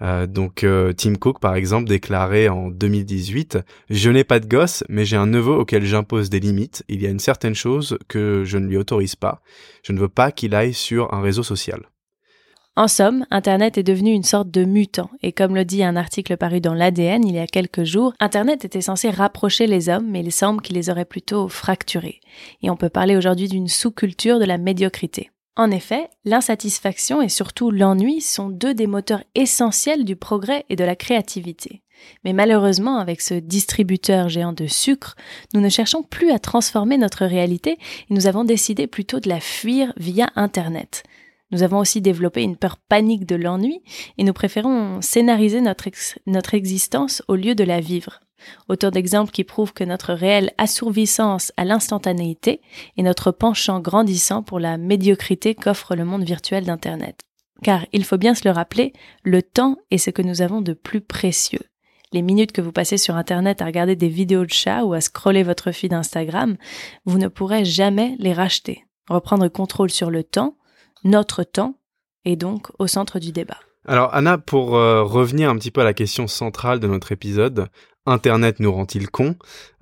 Euh, 0.02 0.26
donc 0.26 0.62
euh, 0.62 0.92
Tim 0.92 1.14
Cook 1.14 1.40
par 1.40 1.54
exemple 1.54 1.88
déclarait 1.88 2.48
en 2.48 2.68
2018 2.68 3.58
"Je 3.88 4.10
n'ai 4.10 4.24
pas 4.24 4.40
de 4.40 4.46
gosse, 4.46 4.84
mais 4.88 5.04
j'ai 5.04 5.16
un 5.16 5.26
neveu 5.26 5.54
auquel 5.54 5.84
j'impose 5.84 6.28
des 6.28 6.40
limites. 6.40 6.84
Il 6.88 7.02
y 7.02 7.06
a 7.06 7.10
une 7.10 7.18
certaine 7.18 7.54
chose 7.54 7.98
que 8.08 8.44
je 8.44 8.58
ne 8.58 8.66
lui 8.66 8.76
autorise 8.76 9.16
pas. 9.16 9.40
Je 9.82 9.92
ne 9.92 9.98
veux 9.98 10.08
pas 10.08 10.32
qu'il 10.32 10.54
aille 10.54 10.74
sur 10.74 11.14
un 11.14 11.22
réseau 11.22 11.42
social." 11.42 11.80
En 12.78 12.88
somme, 12.88 13.24
Internet 13.30 13.78
est 13.78 13.82
devenu 13.82 14.10
une 14.10 14.22
sorte 14.22 14.50
de 14.50 14.64
mutant, 14.64 15.08
et 15.22 15.32
comme 15.32 15.54
le 15.54 15.64
dit 15.64 15.82
un 15.82 15.96
article 15.96 16.36
paru 16.36 16.60
dans 16.60 16.74
l'ADN 16.74 17.26
il 17.26 17.34
y 17.34 17.38
a 17.38 17.46
quelques 17.46 17.84
jours, 17.84 18.12
Internet 18.20 18.66
était 18.66 18.82
censé 18.82 19.08
rapprocher 19.08 19.66
les 19.66 19.88
hommes, 19.88 20.10
mais 20.10 20.20
il 20.20 20.30
semble 20.30 20.60
qu'il 20.60 20.76
les 20.76 20.90
aurait 20.90 21.06
plutôt 21.06 21.48
fracturés. 21.48 22.20
Et 22.62 22.68
on 22.68 22.76
peut 22.76 22.90
parler 22.90 23.16
aujourd'hui 23.16 23.48
d'une 23.48 23.68
sous-culture 23.68 24.38
de 24.38 24.44
la 24.44 24.58
médiocrité. 24.58 25.30
En 25.56 25.70
effet, 25.70 26.10
l'insatisfaction 26.26 27.22
et 27.22 27.30
surtout 27.30 27.70
l'ennui 27.70 28.20
sont 28.20 28.50
deux 28.50 28.74
des 28.74 28.86
moteurs 28.86 29.24
essentiels 29.34 30.04
du 30.04 30.14
progrès 30.14 30.66
et 30.68 30.76
de 30.76 30.84
la 30.84 30.96
créativité. 30.96 31.82
Mais 32.24 32.34
malheureusement, 32.34 32.98
avec 32.98 33.22
ce 33.22 33.34
distributeur 33.34 34.28
géant 34.28 34.52
de 34.52 34.66
sucre, 34.66 35.16
nous 35.54 35.62
ne 35.62 35.70
cherchons 35.70 36.02
plus 36.02 36.30
à 36.30 36.38
transformer 36.38 36.98
notre 36.98 37.24
réalité 37.24 37.72
et 37.72 38.14
nous 38.14 38.26
avons 38.26 38.44
décidé 38.44 38.86
plutôt 38.86 39.18
de 39.18 39.30
la 39.30 39.40
fuir 39.40 39.94
via 39.96 40.28
Internet. 40.36 41.04
Nous 41.52 41.62
avons 41.62 41.78
aussi 41.78 42.00
développé 42.00 42.42
une 42.42 42.56
peur 42.56 42.76
panique 42.76 43.26
de 43.26 43.36
l'ennui 43.36 43.82
et 44.18 44.24
nous 44.24 44.32
préférons 44.32 45.00
scénariser 45.00 45.60
notre, 45.60 46.54
existence 46.54 47.22
au 47.28 47.36
lieu 47.36 47.54
de 47.54 47.64
la 47.64 47.80
vivre. 47.80 48.20
Autant 48.68 48.90
d'exemples 48.90 49.30
qui 49.30 49.44
prouvent 49.44 49.72
que 49.72 49.84
notre 49.84 50.12
réelle 50.12 50.52
assourvissance 50.58 51.52
à 51.56 51.64
l'instantanéité 51.64 52.60
est 52.96 53.02
notre 53.02 53.30
penchant 53.30 53.80
grandissant 53.80 54.42
pour 54.42 54.60
la 54.60 54.76
médiocrité 54.76 55.54
qu'offre 55.54 55.94
le 55.94 56.04
monde 56.04 56.24
virtuel 56.24 56.64
d'Internet. 56.64 57.20
Car, 57.62 57.86
il 57.92 58.04
faut 58.04 58.18
bien 58.18 58.34
se 58.34 58.46
le 58.46 58.52
rappeler, 58.52 58.92
le 59.22 59.42
temps 59.42 59.76
est 59.90 59.98
ce 59.98 60.10
que 60.10 60.22
nous 60.22 60.42
avons 60.42 60.60
de 60.60 60.74
plus 60.74 61.00
précieux. 61.00 61.62
Les 62.12 62.22
minutes 62.22 62.52
que 62.52 62.60
vous 62.60 62.72
passez 62.72 62.98
sur 62.98 63.16
Internet 63.16 63.62
à 63.62 63.66
regarder 63.66 63.96
des 63.96 64.08
vidéos 64.08 64.44
de 64.44 64.52
chats 64.52 64.84
ou 64.84 64.92
à 64.92 65.00
scroller 65.00 65.42
votre 65.42 65.72
feed 65.72 65.92
Instagram, 65.92 66.56
vous 67.04 67.18
ne 67.18 67.28
pourrez 67.28 67.64
jamais 67.64 68.16
les 68.18 68.32
racheter. 68.32 68.84
Reprendre 69.08 69.48
contrôle 69.48 69.90
sur 69.90 70.10
le 70.10 70.22
temps, 70.22 70.56
notre 71.04 71.42
temps, 71.42 71.78
est 72.26 72.36
donc 72.36 72.68
au 72.78 72.86
centre 72.86 73.18
du 73.18 73.32
débat. 73.32 73.58
Alors 73.86 74.12
Anna, 74.14 74.36
pour 74.36 74.76
euh, 74.76 75.04
revenir 75.04 75.48
un 75.48 75.56
petit 75.56 75.70
peu 75.70 75.80
à 75.80 75.84
la 75.84 75.94
question 75.94 76.26
centrale 76.26 76.80
de 76.80 76.88
notre 76.88 77.12
épisode, 77.12 77.68
Internet 78.04 78.58
nous 78.58 78.72
rend-il 78.72 79.08
con 79.10 79.36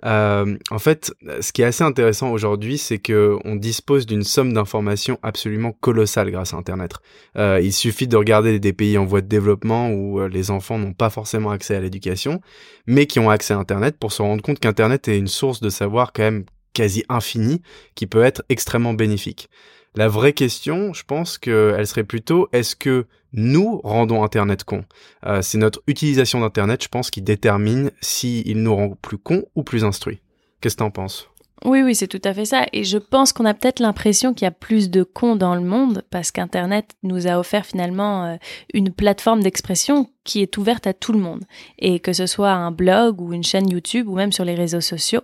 euh, 0.05 0.57
En 0.71 0.79
fait, 0.79 1.13
ce 1.41 1.53
qui 1.53 1.63
est 1.63 1.67
assez 1.67 1.85
intéressant 1.85 2.31
aujourd'hui, 2.31 2.77
c'est 2.77 2.99
que 2.99 3.39
on 3.45 3.57
dispose 3.57 4.05
d'une 4.07 4.23
somme 4.23 4.53
d'informations 4.53 5.19
absolument 5.23 5.73
colossale 5.73 6.31
grâce 6.31 6.53
à 6.53 6.59
Internet. 6.59 6.93
Euh, 7.37 7.61
il 7.63 7.73
suffit 7.73 8.07
de 8.07 8.17
regarder 8.17 8.59
des 8.59 8.73
pays 8.75 8.99
en 8.99 9.07
voie 9.07 9.23
de 9.23 9.27
développement 9.27 9.91
où 9.91 10.27
les 10.27 10.51
enfants 10.51 10.79
n'ont 10.79 10.95
pas 10.95 11.11
forcément 11.11 11.51
accès 11.51 11.75
à 11.75 11.81
l'éducation, 11.81 12.41
mais 12.87 13.07
qui 13.07 13.21
ont 13.21 13.31
accès 13.31 13.55
à 13.55 13.59
Internet 13.59 13.97
pour 13.99 14.13
se 14.13 14.21
rendre 14.21 14.43
compte 14.43 14.59
qu'Internet 14.59 15.09
est 15.09 15.19
une 15.19 15.29
source 15.29 15.61
de 15.61 15.71
savoir 15.71 16.13
quand 16.13 16.23
même 16.23 16.45
quasi 16.75 17.05
infinie, 17.09 17.63
qui 17.95 18.07
peut 18.07 18.23
être 18.23 18.43
extrêmement 18.51 18.93
bénéfique. 18.93 19.49
La 19.97 20.09
vraie 20.09 20.33
question, 20.33 20.93
je 20.93 21.05
pense 21.05 21.39
qu'elle 21.39 21.87
serait 21.87 22.03
plutôt 22.03 22.49
est-ce 22.53 22.75
que 22.75 23.07
nous 23.33 23.81
rendons 23.85 24.25
Internet 24.25 24.65
con? 24.65 24.85
Euh, 25.25 25.41
C'est 25.41 25.59
notre 25.59 25.83
utilisation 25.87 26.41
d'Internet, 26.41 26.83
je 26.83 26.89
pense, 26.89 27.11
qui 27.11 27.23
détermine 27.23 27.93
s'il 28.01 28.61
nous 28.61 28.75
rend 28.75 28.91
plus 29.01 29.19
con 29.19 29.45
ou 29.55 29.63
plus 29.63 29.85
instruit. 29.85 30.21
Qu'est-ce 30.61 30.75
que 30.75 30.81
t'en 30.81 30.91
penses? 30.91 31.29
Oui, 31.65 31.83
oui, 31.83 31.95
c'est 31.95 32.09
tout 32.09 32.21
à 32.25 32.35
fait 32.35 32.45
ça. 32.45 32.67
Et 32.73 32.83
je 32.83 32.99
pense 32.99 33.33
qu'on 33.33 33.45
a 33.45 33.55
peut-être 33.55 33.81
l'impression 33.81 34.35
qu'il 34.35 34.45
y 34.45 34.49
a 34.49 34.51
plus 34.51 34.91
de 34.91 35.03
cons 35.03 35.37
dans 35.37 35.55
le 35.55 35.63
monde 35.63 36.03
parce 36.11 36.33
qu'Internet 36.33 36.91
nous 37.05 37.27
a 37.27 37.39
offert 37.39 37.65
finalement 37.65 38.25
euh, 38.25 38.37
une 38.75 38.93
plateforme 38.93 39.43
d'expression 39.43 40.11
qui 40.25 40.41
est 40.41 40.57
ouverte 40.57 40.87
à 40.87 40.95
tout 40.95 41.13
le 41.13 41.19
monde. 41.19 41.45
Et 41.79 42.01
que 42.01 42.13
ce 42.13 42.27
soit 42.27 42.51
un 42.51 42.71
blog 42.71 43.21
ou 43.21 43.33
une 43.33 43.45
chaîne 43.45 43.69
YouTube 43.71 44.09
ou 44.09 44.17
même 44.17 44.33
sur 44.33 44.45
les 44.45 44.55
réseaux 44.55 44.81
sociaux. 44.81 45.21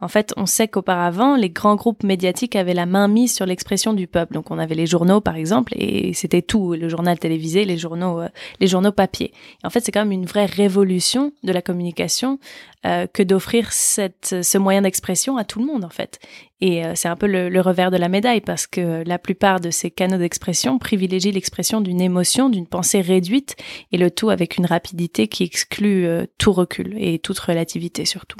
En 0.00 0.06
fait, 0.06 0.32
on 0.36 0.46
sait 0.46 0.68
qu'auparavant, 0.68 1.34
les 1.34 1.50
grands 1.50 1.74
groupes 1.74 2.04
médiatiques 2.04 2.54
avaient 2.54 2.74
la 2.74 2.86
main 2.86 3.08
mise 3.08 3.34
sur 3.34 3.46
l'expression 3.46 3.92
du 3.92 4.06
peuple. 4.06 4.34
Donc 4.34 4.50
on 4.52 4.58
avait 4.58 4.76
les 4.76 4.86
journaux 4.86 5.20
par 5.20 5.34
exemple 5.34 5.72
et 5.76 6.12
c'était 6.12 6.42
tout, 6.42 6.74
le 6.74 6.88
journal 6.88 7.18
télévisé, 7.18 7.64
les 7.64 7.76
journaux 7.76 8.20
euh, 8.20 8.28
les 8.60 8.68
journaux 8.68 8.92
papier. 8.92 9.32
En 9.64 9.70
fait, 9.70 9.80
c'est 9.80 9.90
quand 9.90 10.04
même 10.04 10.12
une 10.12 10.26
vraie 10.26 10.46
révolution 10.46 11.32
de 11.42 11.52
la 11.52 11.62
communication 11.62 12.38
euh, 12.86 13.08
que 13.12 13.24
d'offrir 13.24 13.72
cette 13.72 14.36
ce 14.42 14.58
moyen 14.58 14.82
d'expression 14.82 15.36
à 15.36 15.44
tout 15.44 15.58
le 15.58 15.66
monde 15.66 15.84
en 15.84 15.90
fait. 15.90 16.20
Et 16.60 16.84
euh, 16.84 16.92
c'est 16.96 17.08
un 17.08 17.16
peu 17.16 17.26
le, 17.26 17.60
revers 17.60 17.90
de 17.90 17.96
la 17.96 18.08
médaille 18.08 18.40
parce 18.40 18.66
que 18.66 19.04
la 19.06 19.18
plupart 19.18 19.60
de 19.60 19.70
ces 19.70 19.90
canaux 19.90 20.18
d'expression 20.18 20.78
privilégient 20.78 21.30
l'expression 21.30 21.80
d'une 21.80 22.00
émotion, 22.00 22.48
d'une 22.48 22.66
pensée 22.66 23.00
réduite 23.00 23.56
et 23.92 23.98
le 23.98 24.10
tout 24.10 24.30
avec 24.30 24.56
une 24.56 24.66
rapidité 24.66 25.28
qui 25.28 25.44
exclut 25.44 26.06
euh, 26.06 26.26
tout 26.38 26.52
recul 26.52 26.94
et 26.98 27.18
toute 27.20 27.38
relativité 27.38 28.04
surtout. 28.04 28.38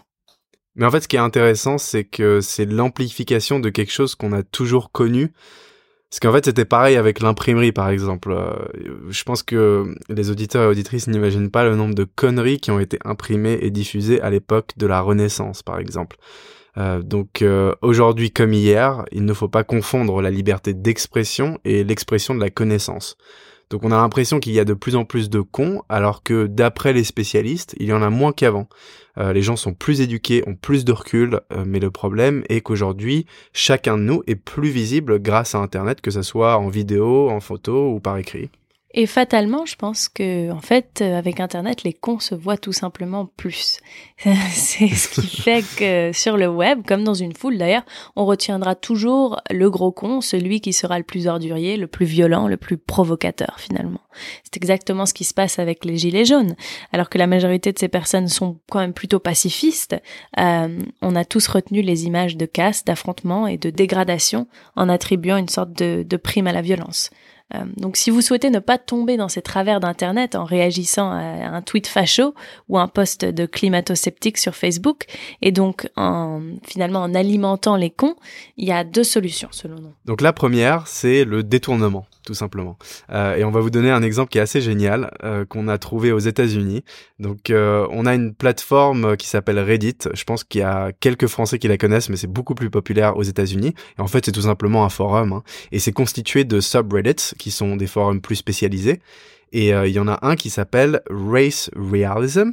Mais 0.74 0.86
en 0.86 0.90
fait, 0.90 1.00
ce 1.00 1.08
qui 1.08 1.16
est 1.16 1.20
intéressant, 1.20 1.78
c'est 1.78 2.04
que 2.04 2.40
c'est 2.40 2.64
l'amplification 2.64 3.58
de 3.58 3.68
quelque 3.68 3.92
chose 3.92 4.14
qu'on 4.14 4.32
a 4.32 4.42
toujours 4.42 4.92
connu. 4.92 5.32
Parce 6.10 6.20
qu'en 6.20 6.32
fait, 6.32 6.46
c'était 6.46 6.64
pareil 6.64 6.96
avec 6.96 7.20
l'imprimerie, 7.20 7.72
par 7.72 7.90
exemple. 7.90 8.30
Euh, 8.30 8.54
je 9.10 9.22
pense 9.24 9.42
que 9.42 9.94
les 10.08 10.30
auditeurs 10.30 10.62
et 10.62 10.66
auditrices 10.66 11.06
n'imaginent 11.08 11.50
pas 11.50 11.64
le 11.64 11.76
nombre 11.76 11.94
de 11.94 12.04
conneries 12.04 12.58
qui 12.58 12.70
ont 12.70 12.80
été 12.80 12.98
imprimées 13.04 13.58
et 13.60 13.70
diffusées 13.70 14.20
à 14.22 14.30
l'époque 14.30 14.72
de 14.76 14.86
la 14.86 15.00
Renaissance, 15.00 15.62
par 15.62 15.78
exemple. 15.78 16.16
Euh, 16.76 17.02
donc 17.02 17.42
euh, 17.42 17.74
aujourd'hui 17.82 18.30
comme 18.30 18.52
hier, 18.52 19.04
il 19.12 19.24
ne 19.24 19.32
faut 19.32 19.48
pas 19.48 19.64
confondre 19.64 20.20
la 20.20 20.30
liberté 20.30 20.74
d'expression 20.74 21.58
et 21.64 21.84
l'expression 21.84 22.34
de 22.34 22.40
la 22.40 22.50
connaissance. 22.50 23.16
Donc 23.70 23.84
on 23.84 23.92
a 23.92 23.96
l'impression 23.96 24.40
qu'il 24.40 24.52
y 24.52 24.60
a 24.60 24.64
de 24.64 24.74
plus 24.74 24.96
en 24.96 25.04
plus 25.04 25.28
de 25.28 25.40
cons, 25.40 25.82
alors 25.88 26.22
que 26.22 26.46
d'après 26.46 26.94
les 26.94 27.04
spécialistes, 27.04 27.74
il 27.78 27.86
y 27.86 27.92
en 27.92 28.02
a 28.02 28.08
moins 28.08 28.32
qu'avant. 28.32 28.68
Euh, 29.18 29.32
les 29.32 29.42
gens 29.42 29.56
sont 29.56 29.74
plus 29.74 30.00
éduqués, 30.00 30.42
ont 30.46 30.54
plus 30.54 30.84
de 30.86 30.92
recul, 30.92 31.40
mais 31.66 31.80
le 31.80 31.90
problème 31.90 32.44
est 32.48 32.62
qu'aujourd'hui, 32.62 33.26
chacun 33.52 33.98
de 33.98 34.02
nous 34.02 34.22
est 34.26 34.36
plus 34.36 34.70
visible 34.70 35.20
grâce 35.20 35.54
à 35.54 35.58
Internet, 35.58 36.00
que 36.00 36.10
ce 36.10 36.22
soit 36.22 36.56
en 36.56 36.68
vidéo, 36.68 37.28
en 37.28 37.40
photo 37.40 37.92
ou 37.92 38.00
par 38.00 38.16
écrit. 38.16 38.50
Et 39.00 39.06
fatalement, 39.06 39.64
je 39.64 39.76
pense 39.76 40.08
que, 40.08 40.50
en 40.50 40.60
fait, 40.60 41.02
euh, 41.02 41.16
avec 41.16 41.38
Internet, 41.38 41.84
les 41.84 41.92
cons 41.92 42.18
se 42.18 42.34
voient 42.34 42.56
tout 42.56 42.72
simplement 42.72 43.26
plus. 43.26 43.78
c'est 44.18 44.88
ce 44.88 45.20
qui 45.20 45.26
fait 45.40 45.64
que 45.76 46.10
sur 46.12 46.36
le 46.36 46.48
web, 46.48 46.82
comme 46.84 47.04
dans 47.04 47.14
une 47.14 47.32
foule 47.32 47.58
d'ailleurs, 47.58 47.84
on 48.16 48.26
retiendra 48.26 48.74
toujours 48.74 49.40
le 49.52 49.70
gros 49.70 49.92
con, 49.92 50.20
celui 50.20 50.60
qui 50.60 50.72
sera 50.72 50.98
le 50.98 51.04
plus 51.04 51.28
ordurier, 51.28 51.76
le 51.76 51.86
plus 51.86 52.06
violent, 52.06 52.48
le 52.48 52.56
plus 52.56 52.76
provocateur 52.76 53.60
finalement. 53.60 54.00
C'est 54.42 54.56
exactement 54.56 55.06
ce 55.06 55.14
qui 55.14 55.22
se 55.22 55.32
passe 55.32 55.60
avec 55.60 55.84
les 55.84 55.96
gilets 55.96 56.24
jaunes. 56.24 56.56
Alors 56.92 57.08
que 57.08 57.18
la 57.18 57.28
majorité 57.28 57.72
de 57.72 57.78
ces 57.78 57.86
personnes 57.86 58.26
sont 58.26 58.58
quand 58.68 58.80
même 58.80 58.94
plutôt 58.94 59.20
pacifistes, 59.20 59.94
euh, 60.40 60.76
on 61.02 61.14
a 61.14 61.24
tous 61.24 61.46
retenu 61.46 61.82
les 61.82 62.06
images 62.06 62.36
de 62.36 62.46
casse, 62.46 62.84
d'affrontements 62.84 63.46
et 63.46 63.58
de 63.58 63.70
dégradation 63.70 64.48
en 64.74 64.88
attribuant 64.88 65.36
une 65.36 65.48
sorte 65.48 65.72
de, 65.72 66.02
de 66.02 66.16
prime 66.16 66.48
à 66.48 66.52
la 66.52 66.62
violence. 66.62 67.10
Euh, 67.54 67.64
donc 67.76 67.96
si 67.96 68.10
vous 68.10 68.20
souhaitez 68.20 68.50
ne 68.50 68.58
pas 68.58 68.78
tomber 68.78 69.16
dans 69.16 69.28
ces 69.28 69.42
travers 69.42 69.80
d'Internet 69.80 70.34
en 70.34 70.44
réagissant 70.44 71.10
à 71.10 71.48
un 71.48 71.62
tweet 71.62 71.86
facho 71.86 72.34
ou 72.68 72.78
un 72.78 72.88
post 72.88 73.24
de 73.24 73.46
climato-sceptique 73.46 74.38
sur 74.38 74.54
Facebook, 74.54 75.06
et 75.42 75.52
donc 75.52 75.88
en 75.96 76.40
finalement 76.64 77.00
en 77.00 77.14
alimentant 77.14 77.76
les 77.76 77.90
cons, 77.90 78.16
il 78.56 78.68
y 78.68 78.72
a 78.72 78.84
deux 78.84 79.04
solutions 79.04 79.48
selon 79.50 79.76
nous. 79.76 79.92
Donc 80.04 80.20
la 80.20 80.32
première, 80.32 80.86
c'est 80.86 81.24
le 81.24 81.42
détournement 81.42 82.06
tout 82.24 82.34
simplement. 82.34 82.76
Euh, 83.10 83.36
et 83.36 83.44
on 83.44 83.50
va 83.50 83.60
vous 83.60 83.70
donner 83.70 83.90
un 83.90 84.02
exemple 84.02 84.30
qui 84.30 84.36
est 84.36 84.42
assez 84.42 84.60
génial 84.60 85.16
euh, 85.24 85.46
qu'on 85.46 85.66
a 85.66 85.78
trouvé 85.78 86.12
aux 86.12 86.18
États-Unis. 86.18 86.84
Donc 87.18 87.50
on 87.50 88.06
a 88.06 88.14
une 88.14 88.34
plateforme 88.34 89.16
qui 89.16 89.26
s'appelle 89.26 89.58
Reddit. 89.58 89.96
Je 90.12 90.24
pense 90.24 90.44
qu'il 90.44 90.60
y 90.60 90.64
a 90.64 90.92
quelques 90.92 91.26
Français 91.26 91.58
qui 91.58 91.68
la 91.68 91.78
connaissent, 91.78 92.10
mais 92.10 92.16
c'est 92.16 92.30
beaucoup 92.30 92.54
plus 92.54 92.68
populaire 92.68 93.16
aux 93.16 93.22
États-Unis. 93.22 93.74
Et 93.98 94.02
en 94.02 94.06
fait, 94.06 94.26
c'est 94.26 94.32
tout 94.32 94.42
simplement 94.42 94.84
un 94.84 94.88
forum. 94.90 95.32
Hein. 95.32 95.42
Et 95.72 95.78
c'est 95.78 95.92
constitué 95.92 96.44
de 96.44 96.60
subreddits 96.60 97.34
qui 97.38 97.50
sont 97.50 97.76
des 97.76 97.86
forums 97.86 98.20
plus 98.20 98.36
spécialisés. 98.36 99.00
Et 99.52 99.68
il 99.70 99.92
y 99.92 99.98
en 99.98 100.08
a 100.08 100.18
un 100.20 100.36
qui 100.36 100.50
s'appelle 100.50 101.00
Race 101.08 101.70
Realism 101.74 102.50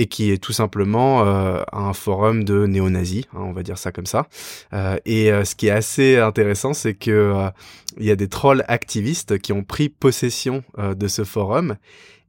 et 0.00 0.06
qui 0.06 0.30
est 0.30 0.38
tout 0.38 0.52
simplement 0.52 1.26
euh, 1.26 1.62
un 1.72 1.92
forum 1.92 2.44
de 2.44 2.66
néo-nazis, 2.66 3.26
hein, 3.34 3.40
on 3.42 3.52
va 3.52 3.62
dire 3.62 3.76
ça 3.76 3.92
comme 3.92 4.06
ça. 4.06 4.26
Euh, 4.72 4.96
et 5.04 5.30
euh, 5.30 5.44
ce 5.44 5.54
qui 5.54 5.66
est 5.66 5.72
assez 5.72 6.16
intéressant, 6.16 6.72
c'est 6.72 6.94
que 6.94 7.50
il 7.98 8.06
y 8.06 8.10
a 8.10 8.16
des 8.16 8.28
trolls 8.28 8.64
activistes 8.68 9.38
qui 9.38 9.52
ont 9.52 9.62
pris 9.62 9.88
possession 9.88 10.62
de 10.78 11.08
ce 11.08 11.24
forum 11.24 11.76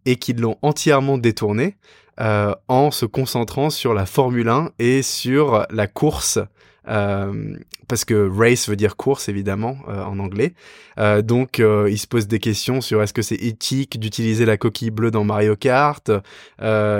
et 0.05 0.15
qui 0.15 0.33
l'ont 0.33 0.57
entièrement 0.63 1.17
détourné 1.17 1.75
en 2.17 2.91
se 2.91 3.05
concentrant 3.05 3.69
sur 3.69 3.93
la 3.93 4.05
Formule 4.05 4.49
1 4.49 4.71
et 4.79 5.01
sur 5.01 5.65
la 5.69 5.87
course 5.87 6.39
euh, 6.87 7.55
parce 7.87 8.05
que 8.05 8.29
race 8.29 8.69
veut 8.69 8.75
dire 8.75 8.95
course 8.95 9.29
évidemment 9.29 9.77
euh, 9.89 10.01
en 10.03 10.17
anglais. 10.19 10.53
Euh, 10.97 11.21
donc 11.21 11.59
euh, 11.59 11.89
il 11.89 11.97
se 11.97 12.07
pose 12.07 12.27
des 12.27 12.39
questions 12.39 12.81
sur 12.81 13.03
est-ce 13.03 13.13
que 13.13 13.21
c'est 13.21 13.35
éthique 13.35 13.99
d'utiliser 13.99 14.45
la 14.45 14.57
coquille 14.57 14.91
bleue 14.91 15.11
dans 15.11 15.23
Mario 15.23 15.55
Kart. 15.55 16.09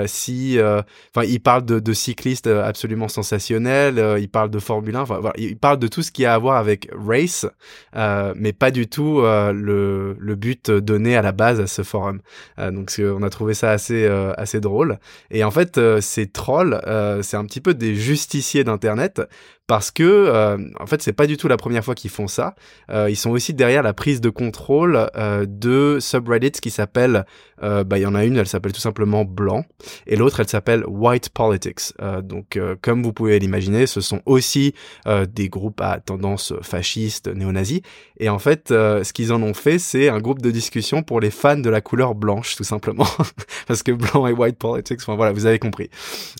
si, 0.06 0.58
enfin, 0.60 1.26
il 1.26 1.40
parle 1.40 1.64
de, 1.64 1.80
de 1.80 1.92
cyclistes 1.92 2.46
absolument 2.46 3.08
sensationnels. 3.08 4.18
il 4.20 4.28
parle 4.28 4.50
de 4.50 4.58
Formule 4.58 4.96
1. 4.96 5.00
Enfin, 5.00 5.18
voilà, 5.18 5.34
il 5.38 5.56
parle 5.56 5.78
de 5.78 5.88
tout 5.88 6.02
ce 6.02 6.12
qui 6.12 6.26
a 6.26 6.34
à 6.34 6.38
voir 6.38 6.56
avec 6.56 6.88
race, 6.94 7.46
mais 7.94 8.52
pas 8.52 8.70
du 8.70 8.86
tout 8.86 9.22
le, 9.22 10.16
le 10.18 10.34
but 10.34 10.70
donné 10.70 11.16
à 11.16 11.22
la 11.22 11.32
base 11.32 11.60
à 11.60 11.66
ce 11.66 11.82
forum. 11.82 12.20
donc 12.58 12.92
on 12.98 13.22
a 13.22 13.30
trouvé 13.30 13.54
ça 13.54 13.70
assez 13.70 14.06
assez 14.36 14.60
drôle. 14.60 14.98
Et 15.30 15.42
en 15.42 15.50
fait, 15.50 15.80
ces 16.00 16.26
trolls, 16.26 16.80
c'est 17.22 17.36
un 17.36 17.44
petit 17.44 17.60
peu 17.60 17.74
des 17.74 17.94
justiciers 17.94 18.64
d'internet 18.64 19.22
parce 19.66 19.90
que 19.90 20.02
euh, 20.02 20.58
en 20.80 20.86
fait 20.86 21.02
c'est 21.02 21.12
pas 21.12 21.26
du 21.26 21.36
tout 21.36 21.48
la 21.48 21.56
première 21.56 21.84
fois 21.84 21.94
qu'ils 21.94 22.10
font 22.10 22.26
ça. 22.26 22.54
Euh, 22.90 23.08
ils 23.08 23.16
sont 23.16 23.30
aussi 23.30 23.54
derrière 23.54 23.82
la 23.82 23.92
prise 23.92 24.20
de 24.20 24.28
contrôle 24.30 25.08
euh, 25.16 25.46
de 25.48 25.98
subreddits 26.00 26.60
qui 26.60 26.70
s'appellent, 26.70 27.24
euh, 27.62 27.84
bah 27.84 27.98
il 27.98 28.02
y 28.02 28.06
en 28.06 28.14
a 28.14 28.24
une, 28.24 28.36
elle 28.36 28.48
s'appelle 28.48 28.72
tout 28.72 28.80
simplement 28.80 29.24
blanc, 29.24 29.64
et 30.06 30.16
l'autre 30.16 30.40
elle 30.40 30.48
s'appelle 30.48 30.84
white 30.86 31.28
politics. 31.30 31.92
Euh, 32.00 32.22
donc 32.22 32.58
comme 32.80 33.02
vous 33.02 33.12
pouvez 33.12 33.38
l'imaginer, 33.38 33.86
ce 33.86 34.00
sont 34.00 34.20
aussi 34.26 34.74
des 35.06 35.48
groupes 35.48 35.80
à 35.80 36.00
tendance 36.00 36.52
fasciste, 36.62 37.28
néo-nazi, 37.28 37.82
et 38.18 38.28
en 38.28 38.38
fait 38.38 38.68
ce 38.68 39.12
qu'ils 39.12 39.32
en 39.32 39.42
ont 39.42 39.54
fait, 39.54 39.78
c'est 39.78 40.08
un 40.08 40.18
groupe 40.18 40.42
de 40.42 40.50
discussion 40.50 41.02
pour 41.02 41.20
les 41.20 41.30
fans 41.30 41.56
de 41.56 41.70
la 41.70 41.80
couleur 41.80 42.14
blanche 42.14 42.56
tout 42.56 42.64
simplement, 42.64 43.06
parce 43.66 43.82
que 43.82 43.92
blanc 43.92 44.26
et 44.26 44.32
white 44.32 44.58
politics, 44.58 44.98
enfin 45.00 45.14
voilà, 45.14 45.32
vous 45.32 45.46
avez 45.46 45.58
compris. 45.58 45.88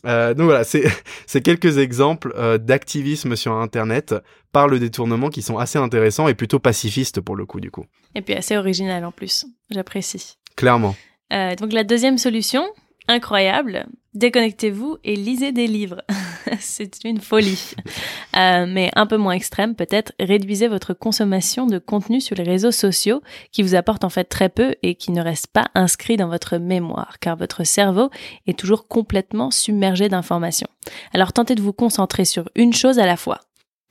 donc 0.05 0.41
voilà, 0.41 0.65
c'est 0.65 0.85
c'est 1.27 1.43
quelques 1.43 1.79
exemples 1.79 2.35
sur 3.17 3.53
Internet 3.53 4.15
par 4.53 4.69
le 4.69 4.79
détournement 4.79 5.29
qui 5.29 5.43
sont 5.43 5.59
assez 5.59 5.79
intéressants 5.79 6.29
et 6.29 6.35
plutôt 6.35 6.59
pacifistes 6.59 7.21
pour 7.21 7.37
le 7.37 7.47
coup 7.47 7.61
du 7.61 7.71
coup. 7.71 7.85
Et 8.15 8.23
puis 8.23 8.35
assez 8.35 8.57
original 8.57 9.05
en 9.05 9.13
plus, 9.13 9.47
j'apprécie. 9.71 10.39
Clairement. 10.57 10.95
Euh, 11.33 11.55
donc 11.57 11.73
la 11.73 11.85
deuxième 11.85 12.19
solution, 12.19 12.65
incroyable, 13.09 13.87
déconnectez-vous 14.15 14.99
et 15.05 15.17
lisez 15.17 15.53
des 15.53 15.67
livres. 15.67 16.03
c'est 16.61 17.05
une 17.05 17.21
folie. 17.21 17.75
Euh, 18.35 18.65
mais 18.67 18.91
un 18.97 19.07
peu 19.07 19.19
moins 19.19 19.35
extrême 19.35 19.75
peut-être, 19.75 20.15
réduisez 20.19 20.67
votre 20.67 20.95
consommation 20.95 21.67
de 21.67 21.79
contenu 21.79 22.19
sur 22.19 22.35
les 22.35 22.45
réseaux 22.45 22.71
sociaux 22.71 23.21
qui 23.51 23.63
vous 23.63 23.75
apportent 23.75 24.05
en 24.05 24.09
fait 24.09 24.25
très 24.25 24.49
peu 24.49 24.75
et 24.83 24.95
qui 24.95 25.13
ne 25.13 25.21
restent 25.21 25.53
pas 25.53 25.67
inscrits 25.75 26.17
dans 26.17 26.29
votre 26.29 26.57
mémoire 26.57 27.19
car 27.21 27.37
votre 27.37 27.65
cerveau 27.65 28.09
est 28.47 28.59
toujours 28.59 28.89
complètement 28.89 29.51
submergé 29.51 30.09
d'informations. 30.09 30.69
Alors 31.13 31.35
tentez 31.35 31.55
de 31.55 31.61
vous 31.61 31.75
concentrer 31.75 32.25
sur 32.25 32.49
une 32.55 32.73
chose 32.73 32.99
à 32.99 33.05
la 33.05 33.19
fois. 33.19 33.41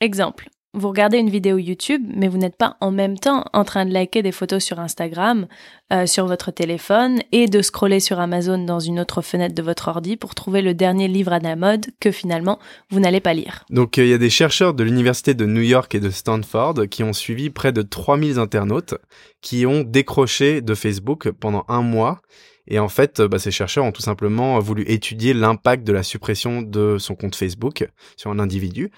Exemple, 0.00 0.48
vous 0.74 0.88
regardez 0.88 1.18
une 1.18 1.28
vidéo 1.28 1.58
YouTube, 1.58 2.02
mais 2.16 2.28
vous 2.28 2.38
n'êtes 2.38 2.56
pas 2.56 2.76
en 2.80 2.90
même 2.90 3.18
temps 3.18 3.44
en 3.52 3.62
train 3.64 3.84
de 3.84 3.92
liker 3.92 4.22
des 4.22 4.32
photos 4.32 4.64
sur 4.64 4.80
Instagram, 4.80 5.46
euh, 5.92 6.06
sur 6.06 6.26
votre 6.26 6.50
téléphone, 6.50 7.20
et 7.30 7.46
de 7.46 7.60
scroller 7.60 8.00
sur 8.00 8.18
Amazon 8.18 8.56
dans 8.56 8.80
une 8.80 8.98
autre 8.98 9.20
fenêtre 9.20 9.54
de 9.54 9.62
votre 9.62 9.88
ordi 9.88 10.16
pour 10.16 10.34
trouver 10.34 10.62
le 10.62 10.72
dernier 10.72 11.08
livre 11.08 11.32
à 11.32 11.40
la 11.40 11.56
mode 11.56 11.86
que 12.00 12.10
finalement 12.10 12.58
vous 12.90 13.00
n'allez 13.00 13.20
pas 13.20 13.34
lire. 13.34 13.64
Donc 13.68 13.98
euh, 13.98 14.04
il 14.04 14.08
y 14.08 14.14
a 14.14 14.18
des 14.18 14.30
chercheurs 14.30 14.72
de 14.72 14.82
l'université 14.82 15.34
de 15.34 15.44
New 15.44 15.60
York 15.60 15.94
et 15.94 16.00
de 16.00 16.08
Stanford 16.08 16.88
qui 16.90 17.02
ont 17.02 17.12
suivi 17.12 17.50
près 17.50 17.72
de 17.72 17.82
3000 17.82 18.38
internautes 18.38 18.94
qui 19.42 19.66
ont 19.66 19.82
décroché 19.82 20.62
de 20.62 20.74
Facebook 20.74 21.30
pendant 21.32 21.64
un 21.68 21.82
mois. 21.82 22.22
Et 22.68 22.78
en 22.78 22.88
fait, 22.88 23.20
bah, 23.20 23.38
ces 23.38 23.50
chercheurs 23.50 23.84
ont 23.84 23.92
tout 23.92 24.02
simplement 24.02 24.58
voulu 24.60 24.84
étudier 24.86 25.34
l'impact 25.34 25.84
de 25.84 25.92
la 25.92 26.04
suppression 26.04 26.62
de 26.62 26.96
son 26.98 27.14
compte 27.16 27.34
Facebook 27.34 27.86
sur 28.16 28.30
un 28.30 28.38
individu. 28.38 28.90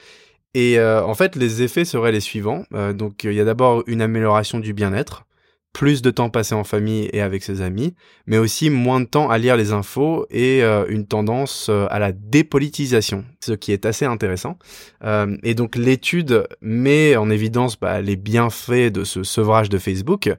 Et 0.54 0.78
euh, 0.78 1.04
en 1.04 1.14
fait, 1.14 1.36
les 1.36 1.62
effets 1.62 1.84
seraient 1.84 2.12
les 2.12 2.20
suivants. 2.20 2.64
Euh, 2.74 2.92
donc, 2.92 3.24
il 3.24 3.32
y 3.32 3.40
a 3.40 3.44
d'abord 3.44 3.82
une 3.86 4.00
amélioration 4.00 4.60
du 4.60 4.72
bien-être, 4.72 5.26
plus 5.74 6.02
de 6.02 6.10
temps 6.10 6.30
passé 6.30 6.54
en 6.54 6.64
famille 6.64 7.10
et 7.12 7.20
avec 7.20 7.42
ses 7.42 7.60
amis, 7.60 7.94
mais 8.26 8.38
aussi 8.38 8.70
moins 8.70 9.00
de 9.00 9.06
temps 9.06 9.28
à 9.28 9.36
lire 9.36 9.56
les 9.56 9.72
infos 9.72 10.24
et 10.30 10.62
euh, 10.62 10.86
une 10.88 11.04
tendance 11.04 11.66
euh, 11.68 11.86
à 11.90 11.98
la 11.98 12.12
dépolitisation, 12.12 13.24
ce 13.40 13.52
qui 13.52 13.72
est 13.72 13.84
assez 13.84 14.04
intéressant. 14.06 14.56
Euh, 15.02 15.36
et 15.42 15.54
donc 15.54 15.74
l'étude 15.74 16.46
met 16.62 17.16
en 17.16 17.28
évidence 17.28 17.78
bah, 17.78 18.00
les 18.00 18.16
bienfaits 18.16 18.92
de 18.92 19.02
ce 19.04 19.24
sevrage 19.24 19.68
de 19.68 19.78
Facebook. 19.78 20.30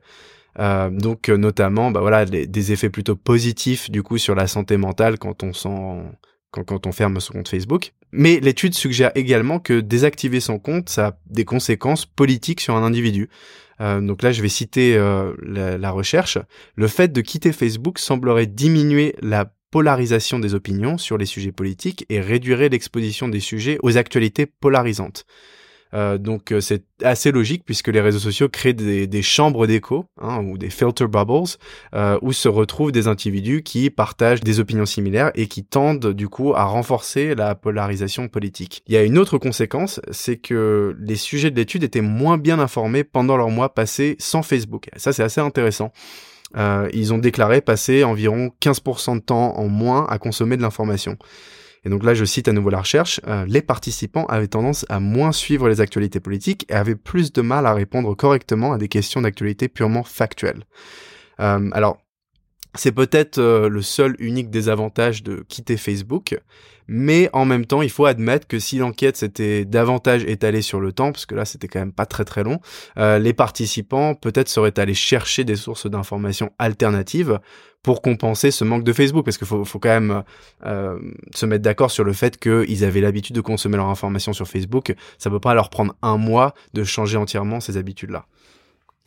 donc 0.57 1.27
notamment 1.27 1.91
bah 1.91 2.00
voilà 2.00 2.24
des 2.25 2.72
effets 2.72 2.89
plutôt 2.89 3.17
positifs 3.17 3.91
du 3.91 4.03
coup 4.03 4.17
sur 4.17 4.36
la 4.36 4.48
santé 4.48 4.77
mentale 4.77 5.19
quand 5.19 5.43
on 5.43 5.51
s'en 5.51 6.01
quand, 6.63 6.88
on 6.88 6.91
ferme 6.91 7.19
son 7.19 7.33
compte 7.33 7.47
Facebook. 7.47 7.93
Mais 8.12 8.39
l'étude 8.39 8.74
suggère 8.74 9.12
également 9.15 9.59
que 9.59 9.79
désactiver 9.79 10.39
son 10.39 10.59
compte, 10.59 10.89
ça 10.89 11.07
a 11.07 11.17
des 11.27 11.45
conséquences 11.45 12.05
politiques 12.05 12.62
sur 12.62 12.75
un 12.75 12.83
individu. 12.83 13.29
Euh, 13.81 14.00
donc 14.00 14.21
là, 14.24 14.31
je 14.31 14.41
vais 14.41 14.50
citer 14.50 14.95
euh, 14.95 15.33
la, 15.41 15.91
recherche. 15.91 16.38
Le 16.75 16.88
fait 16.88 17.12
de 17.12 17.21
quitter 17.21 17.51
Facebook 17.51 18.00
semblerait 18.00 18.45
diminuer 18.45 19.15
la 19.21 19.51
polarisation 19.71 20.39
des 20.39 20.53
opinions 20.53 20.97
sur 20.97 21.17
les 21.17 21.25
sujets 21.25 21.51
politiques 21.51 22.05
et 22.09 22.21
réduirait 22.21 22.69
l'exposition 22.69 23.27
des 23.27 23.41
sujets 23.41 23.77
aux 23.83 23.97
actualités 23.97 24.45
polarisantes. 24.45 25.25
Euh, 25.95 26.17
donc 26.17 26.51
euh, 26.51 26.59
c'est 26.59 26.83
assez 27.03 27.31
logique 27.31 27.63
puisque 27.65 27.87
les 27.87 28.01
réseaux 28.01 28.19
sociaux 28.19 28.49
créent 28.49 28.73
des, 28.73 29.21
chambres 29.21 29.65
d'écho 29.65 30.05
hein, 30.19 30.43
ou 30.43 30.57
des 30.57 30.69
filter 30.69 31.07
bubbles 31.07 31.55
euh, 31.93 32.19
où 32.21 32.33
se 32.33 32.49
retrouvent 32.49 32.91
des 32.91 33.07
individus 33.07 33.63
qui 33.63 33.89
partagent 33.89 34.41
des 34.41 34.59
opinions 34.59 34.85
similaires 34.85 35.31
et 35.35 35.47
qui 35.47 35.63
tendent 35.63 36.11
du 36.11 36.27
coup 36.27 36.53
à 36.53 36.65
renforcer 36.65 37.33
la 37.33 37.55
polarisation 37.55 38.27
politique. 38.27 38.83
Il 38.87 38.93
y 38.93 38.97
a 38.97 39.03
une 39.03 39.17
autre 39.17 39.37
conséquence, 39.37 40.01
c'est 40.11 40.37
que 40.37 40.95
les 40.99 41.15
sujets 41.15 41.49
de 41.49 41.55
l'étude 41.55 41.83
étaient 41.83 42.01
moins 42.01 42.37
bien 42.37 42.59
informés 42.59 43.03
pendant 43.03 43.37
leur 43.37 43.49
mois 43.49 43.73
passés 43.73 44.15
sans 44.19 44.43
Facebook. 44.43 44.89
Ça 44.97 45.13
c'est 45.13 45.23
assez 45.23 45.41
intéressant. 45.41 45.91
ils 46.55 47.13
ont 47.13 47.17
déclaré 47.17 47.61
passer 47.61 48.03
environ 48.03 48.51
15% 48.61 49.15
de 49.15 49.21
temps 49.21 49.57
en 49.57 49.67
moins 49.69 50.05
à 50.09 50.17
consommer 50.17 50.57
de 50.57 50.61
l'information. 50.61 51.17
Et 51.85 51.89
donc 51.89 52.03
là, 52.03 52.15
je 52.15 52.25
cite 52.25 52.47
à 52.47 52.51
nouveau 52.51 52.71
la 52.71 52.79
recherche, 52.79 53.21
euh, 53.27 53.45
les 53.47 53.61
participants 53.61 54.25
avaient 54.25 54.47
tendance 54.47 54.85
à 54.89 54.99
moins 54.99 55.31
suivre 55.31 55.69
les 55.69 55.81
actualités 55.81 56.19
politiques 56.19 56.65
et 56.69 56.73
avaient 56.73 56.95
plus 56.95 57.31
de 57.31 57.41
mal 57.41 57.67
à 57.67 57.73
répondre 57.73 58.15
correctement 58.15 58.73
à 58.73 58.77
des 58.79 58.87
questions 58.87 59.21
d'actualité 59.21 59.67
purement 59.67 60.03
factuelles. 60.03 60.63
Euh, 61.39 61.69
alors, 61.73 61.99
c'est 62.75 62.91
peut-être 62.91 63.38
euh, 63.38 63.70
le 63.70 63.82
seul 63.82 64.15
unique 64.20 64.50
désavantage 64.50 65.24
de 65.24 65.44
quitter 65.48 65.77
Facebook, 65.77 66.39
mais 66.88 67.29
en 67.34 67.46
même 67.46 67.65
temps, 67.65 67.82
il 67.82 67.89
faut 67.89 68.05
admettre 68.05 68.48
que 68.48 68.60
si 68.60 68.77
l'enquête 68.77 69.17
s'était 69.17 69.65
davantage 69.65 70.24
étalée 70.25 70.62
sur 70.62 70.79
le 70.79 70.91
temps, 70.91 71.12
parce 71.12 71.25
que 71.25 71.36
là 71.36 71.46
c'était 71.46 71.67
quand 71.67 71.79
même 71.79 71.91
pas 71.91 72.05
très 72.05 72.25
très 72.25 72.44
long, 72.44 72.60
euh, 72.98 73.17
les 73.17 73.34
participants 73.34 74.13
peut-être 74.13 74.50
seraient 74.50 74.77
allés 74.79 74.94
chercher 74.94 75.44
des 75.44 75.55
sources 75.55 75.88
d'informations 75.88 76.51
alternatives 76.60 77.39
pour 77.82 78.01
compenser 78.01 78.50
ce 78.50 78.63
manque 78.63 78.84
de 78.84 78.94
Facebook, 78.94 79.25
parce 79.25 79.38
qu'il 79.38 79.48
faut, 79.48 79.63
faut, 79.63 79.79
quand 79.79 79.89
même 79.89 80.24
euh, 80.65 80.98
se 81.36 81.46
mettre 81.46 81.63
d'accord 81.63 81.91
sur 81.91 82.03
le 82.03 82.13
fait 82.13 82.38
qu'ils 82.38 82.84
avaient 82.84 83.01
l'habitude 83.01 83.36
de 83.36 83.41
consommer 83.41 83.77
leur 83.77 83.89
information 83.89 84.34
sur 84.34 84.48
Facebook. 84.48 84.96
Ça 85.20 85.29
peut 85.29 85.39
pas 85.39 85.53
leur 85.53 85.70
prendre 85.70 85.96
un 86.01 86.17
mois 86.17 86.55
de 86.74 86.84
changer 86.84 87.17
entièrement 87.17 87.60
ces 87.60 87.77
habitudes-là. 87.77 88.25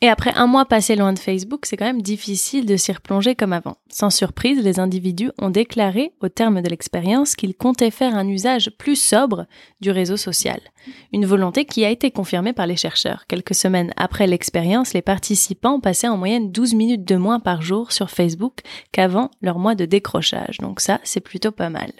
Et 0.01 0.07
après 0.07 0.33
un 0.35 0.47
mois 0.47 0.63
passé 0.63 0.95
loin 0.95 1.11
de 1.11 1.19
Facebook, 1.19 1.65
c'est 1.65 1.75
quand 1.75 1.85
même 1.85 2.01
difficile 2.01 2.65
de 2.65 2.77
s'y 2.77 2.93
replonger 2.93 3.35
comme 3.35 3.51
avant. 3.51 3.75
Sans 3.89 4.09
surprise, 4.09 4.63
les 4.63 4.79
individus 4.79 5.31
ont 5.41 5.49
déclaré, 5.49 6.13
au 6.21 6.29
terme 6.29 6.61
de 6.61 6.69
l'expérience, 6.69 7.35
qu'ils 7.35 7.55
comptaient 7.55 7.91
faire 7.91 8.15
un 8.15 8.27
usage 8.27 8.71
plus 8.77 8.95
sobre 8.95 9.45
du 9.81 9.91
réseau 9.91 10.15
social. 10.15 10.61
Une 11.11 11.25
volonté 11.25 11.65
qui 11.65 11.83
a 11.83 11.89
été 11.89 12.11
confirmée 12.11 12.53
par 12.53 12.65
les 12.65 12.77
chercheurs. 12.77 13.25
Quelques 13.27 13.55
semaines 13.55 13.91
après 13.97 14.25
l'expérience, 14.25 14.93
les 14.93 15.01
participants 15.01 15.81
passaient 15.81 16.07
en 16.07 16.17
moyenne 16.17 16.51
12 16.51 16.75
minutes 16.75 17.05
de 17.05 17.15
moins 17.15 17.41
par 17.41 17.61
jour 17.61 17.91
sur 17.91 18.09
Facebook 18.09 18.59
qu'avant 18.93 19.29
leur 19.41 19.59
mois 19.59 19.75
de 19.75 19.85
décrochage. 19.85 20.57
Donc 20.59 20.79
ça, 20.79 21.01
c'est 21.03 21.19
plutôt 21.19 21.51
pas 21.51 21.69
mal. 21.69 21.91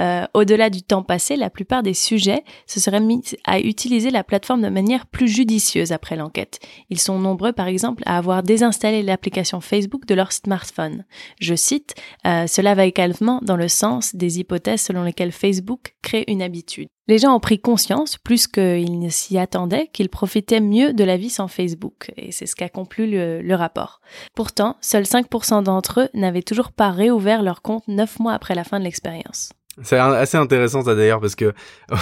Euh, 0.00 0.26
au-delà 0.34 0.70
du 0.70 0.82
temps 0.82 1.02
passé, 1.02 1.36
la 1.36 1.50
plupart 1.50 1.82
des 1.82 1.94
sujets 1.94 2.44
se 2.66 2.78
seraient 2.78 3.00
mis 3.00 3.22
à 3.44 3.58
utiliser 3.58 4.10
la 4.10 4.22
plateforme 4.22 4.62
de 4.62 4.68
manière 4.68 5.06
plus 5.06 5.28
judicieuse 5.28 5.90
après 5.90 6.16
l'enquête. 6.16 6.60
Ils 6.88 7.00
sont 7.00 7.18
par 7.36 7.66
exemple, 7.66 8.02
à 8.06 8.18
avoir 8.18 8.42
désinstallé 8.42 9.02
l'application 9.02 9.60
Facebook 9.60 10.06
de 10.06 10.14
leur 10.14 10.32
smartphone. 10.32 11.04
Je 11.40 11.54
cite, 11.54 11.94
euh, 12.26 12.46
Cela 12.46 12.74
va 12.74 12.86
également 12.86 13.40
dans 13.42 13.56
le 13.56 13.68
sens 13.68 14.14
des 14.14 14.38
hypothèses 14.38 14.82
selon 14.82 15.02
lesquelles 15.02 15.32
Facebook 15.32 15.94
crée 16.02 16.24
une 16.28 16.42
habitude. 16.42 16.88
Les 17.08 17.18
gens 17.18 17.34
ont 17.34 17.40
pris 17.40 17.58
conscience, 17.58 18.16
plus 18.16 18.46
qu'ils 18.46 19.00
ne 19.00 19.08
s'y 19.08 19.36
attendaient, 19.36 19.88
qu'ils 19.92 20.08
profitaient 20.08 20.60
mieux 20.60 20.92
de 20.92 21.02
la 21.02 21.16
vie 21.16 21.30
sans 21.30 21.48
Facebook, 21.48 22.12
et 22.16 22.30
c'est 22.30 22.46
ce 22.46 22.54
qu'a 22.54 22.68
conclu 22.68 23.10
le, 23.10 23.54
rapport. 23.54 24.00
Pourtant, 24.34 24.76
seuls 24.80 25.02
5% 25.02 25.64
d'entre 25.64 26.02
eux 26.02 26.08
n'avaient 26.14 26.42
toujours 26.42 26.70
pas 26.70 26.90
réouvert 26.90 27.42
leur 27.42 27.60
compte 27.60 27.86
9 27.88 28.20
mois 28.20 28.34
après 28.34 28.54
la 28.54 28.64
fin 28.64 28.78
de 28.78 28.84
l'expérience. 28.84 29.50
C'est 29.82 29.96
assez 29.96 30.36
intéressant 30.36 30.84
ça 30.84 30.94
d'ailleurs 30.94 31.20
parce 31.20 31.34
que 31.34 31.54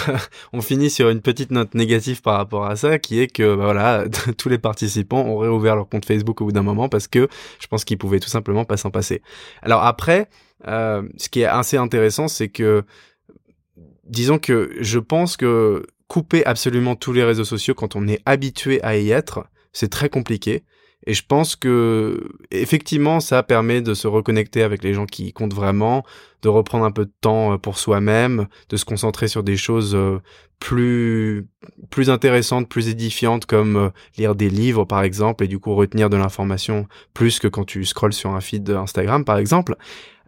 on 0.53 0.61
finit 0.61 0.89
sur 0.89 1.09
une 1.09 1.21
petite 1.21 1.51
note 1.51 1.73
négative 1.73 2.21
par 2.21 2.35
rapport 2.35 2.65
à 2.65 2.75
ça 2.75 2.99
qui 2.99 3.21
est 3.21 3.27
que 3.27 3.55
bah, 3.55 3.63
voilà 3.63 4.05
tous 4.37 4.49
les 4.49 4.57
participants 4.57 5.21
ont 5.21 5.37
réouvert 5.37 5.77
leur 5.77 5.87
compte 5.87 6.05
Facebook 6.05 6.41
au 6.41 6.45
bout 6.45 6.51
d'un 6.51 6.63
moment 6.63 6.89
parce 6.89 7.07
que 7.07 7.29
je 7.59 7.67
pense 7.67 7.85
qu'ils 7.85 7.97
pouvaient 7.97 8.19
tout 8.19 8.29
simplement 8.29 8.65
pas 8.65 8.75
s'en 8.75 8.91
passer. 8.91 9.21
Alors 9.61 9.85
après, 9.85 10.27
euh, 10.67 11.03
ce 11.15 11.29
qui 11.29 11.41
est 11.41 11.45
assez 11.45 11.77
intéressant 11.77 12.27
c'est 12.27 12.49
que 12.49 12.83
disons 14.03 14.37
que 14.37 14.75
je 14.79 14.99
pense 14.99 15.37
que 15.37 15.85
couper 16.09 16.45
absolument 16.45 16.95
tous 16.97 17.13
les 17.13 17.23
réseaux 17.23 17.45
sociaux 17.45 17.73
quand 17.73 17.95
on 17.95 18.05
est 18.09 18.19
habitué 18.25 18.83
à 18.83 18.97
y 18.97 19.11
être, 19.11 19.45
c'est 19.71 19.89
très 19.89 20.09
compliqué. 20.09 20.65
Et 21.07 21.13
je 21.13 21.23
pense 21.27 21.55
que 21.55 22.29
effectivement, 22.51 23.19
ça 23.19 23.41
permet 23.43 23.81
de 23.81 23.93
se 23.93 24.07
reconnecter 24.07 24.61
avec 24.61 24.83
les 24.83 24.93
gens 24.93 25.05
qui 25.05 25.33
comptent 25.33 25.53
vraiment, 25.53 26.03
de 26.43 26.49
reprendre 26.49 26.85
un 26.85 26.91
peu 26.91 27.05
de 27.05 27.11
temps 27.21 27.53
euh, 27.53 27.57
pour 27.57 27.77
soi-même, 27.79 28.47
de 28.69 28.77
se 28.77 28.85
concentrer 28.85 29.27
sur 29.27 29.43
des 29.43 29.57
choses 29.57 29.95
euh, 29.95 30.19
plus 30.59 31.47
plus 31.89 32.09
intéressantes, 32.09 32.69
plus 32.69 32.87
édifiantes, 32.87 33.45
comme 33.45 33.75
euh, 33.75 33.89
lire 34.17 34.35
des 34.35 34.49
livres 34.49 34.85
par 34.85 35.03
exemple, 35.03 35.43
et 35.43 35.47
du 35.47 35.59
coup 35.59 35.73
retenir 35.73 36.09
de 36.09 36.17
l'information 36.17 36.87
plus 37.13 37.39
que 37.39 37.47
quand 37.47 37.65
tu 37.65 37.83
scrolles 37.83 38.13
sur 38.13 38.31
un 38.31 38.41
feed 38.41 38.69
Instagram 38.69 39.25
par 39.25 39.37
exemple. 39.37 39.75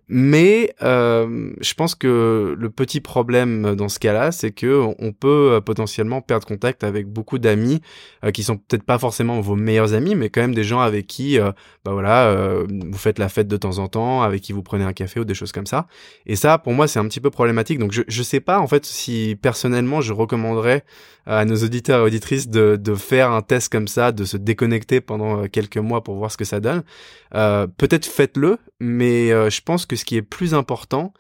Mais 0.08 0.76
euh, 0.82 1.54
je 1.62 1.74
pense 1.74 1.96
que 1.96 2.56
le 2.58 2.70
petit 2.70 3.00
problème 3.00 3.76
dans 3.76 3.90
ce 3.90 4.00
cas-là, 4.00 4.32
c'est 4.32 4.52
que 4.52 4.86
on 5.00 5.12
peut 5.14 5.54
euh, 5.54 5.62
potentiellement 5.62 6.22
perdre 6.22 6.46
contact 6.46 6.84
avec 6.84 7.08
beaucoup 7.08 7.40
d'amis 7.40 7.82
euh, 8.24 8.32
qui 8.32 8.44
sont 8.44 8.58
peut-être 8.58 8.84
pas 8.84 8.98
forcément 8.98 9.40
vos 9.42 9.56
meilleurs 9.56 9.94
amis, 9.94 10.16
mais 10.16 10.30
quand 10.30 10.42
même 10.42 10.56
des 10.56 10.64
gens 10.64 10.80
avec 10.80 11.08
qui, 11.08 11.40
euh, 11.40 11.52
bah 11.86 11.92
voilà, 11.92 12.28
euh, 12.28 12.66
vous 12.70 12.98
faites 12.98 13.20
la 13.20 13.30
fête 13.30 13.48
de 13.48 13.58
temps 13.58 13.80
en 13.80 13.88
temps, 13.88 14.22
avec 14.22 14.42
qui 14.42 14.54
vous 14.54 14.64
prenez 14.64 14.84
un 14.84 14.94
café 14.94 15.20
ou 15.20 15.26
des 15.26 15.34
choses 15.34 15.52
comme 15.52 15.66
ça. 15.66 15.88
Et 16.26 16.36
ça, 16.36 16.58
pour 16.58 16.74
moi, 16.74 16.88
c'est 16.88 17.00
un 17.00 17.08
petit 17.08 17.20
peu 17.20 17.30
problématique. 17.30 17.80
Donc, 17.80 17.92
je 17.92 18.02
je 18.08 18.24
sais 18.24 18.40
pas 18.40 18.60
en 18.60 18.68
fait 18.68 18.86
si 18.86 19.38
personnellement 19.42 20.02
je 20.02 20.14
recommanderais 20.14 20.84
à 21.26 21.46
nos 21.46 21.56
auditeurs 21.56 22.00
et 22.00 22.04
auditrices 22.04 22.50
de 22.50 22.76
de 22.76 22.96
faire 22.96 23.32
un 23.32 23.42
test 23.42 23.72
comme 23.72 23.88
ça, 23.88 24.12
de 24.12 24.26
se 24.26 24.38
déconnecter 24.38 25.02
pendant 25.02 25.48
quelques 25.48 25.78
mois 25.78 26.04
pour 26.04 26.16
voir 26.16 26.32
ce 26.32 26.38
que 26.38 26.46
ça 26.46 26.60
donne. 26.60 26.84
peut-être 27.32 28.06
faites-le, 28.06 28.58
mais 28.84 29.30
je 29.30 29.62
pense 29.62 29.86
que 29.86 29.96
ce 29.96 30.06
qui 30.06 30.18
est 30.18 30.22
plus 30.22 30.54
important, 30.54 31.14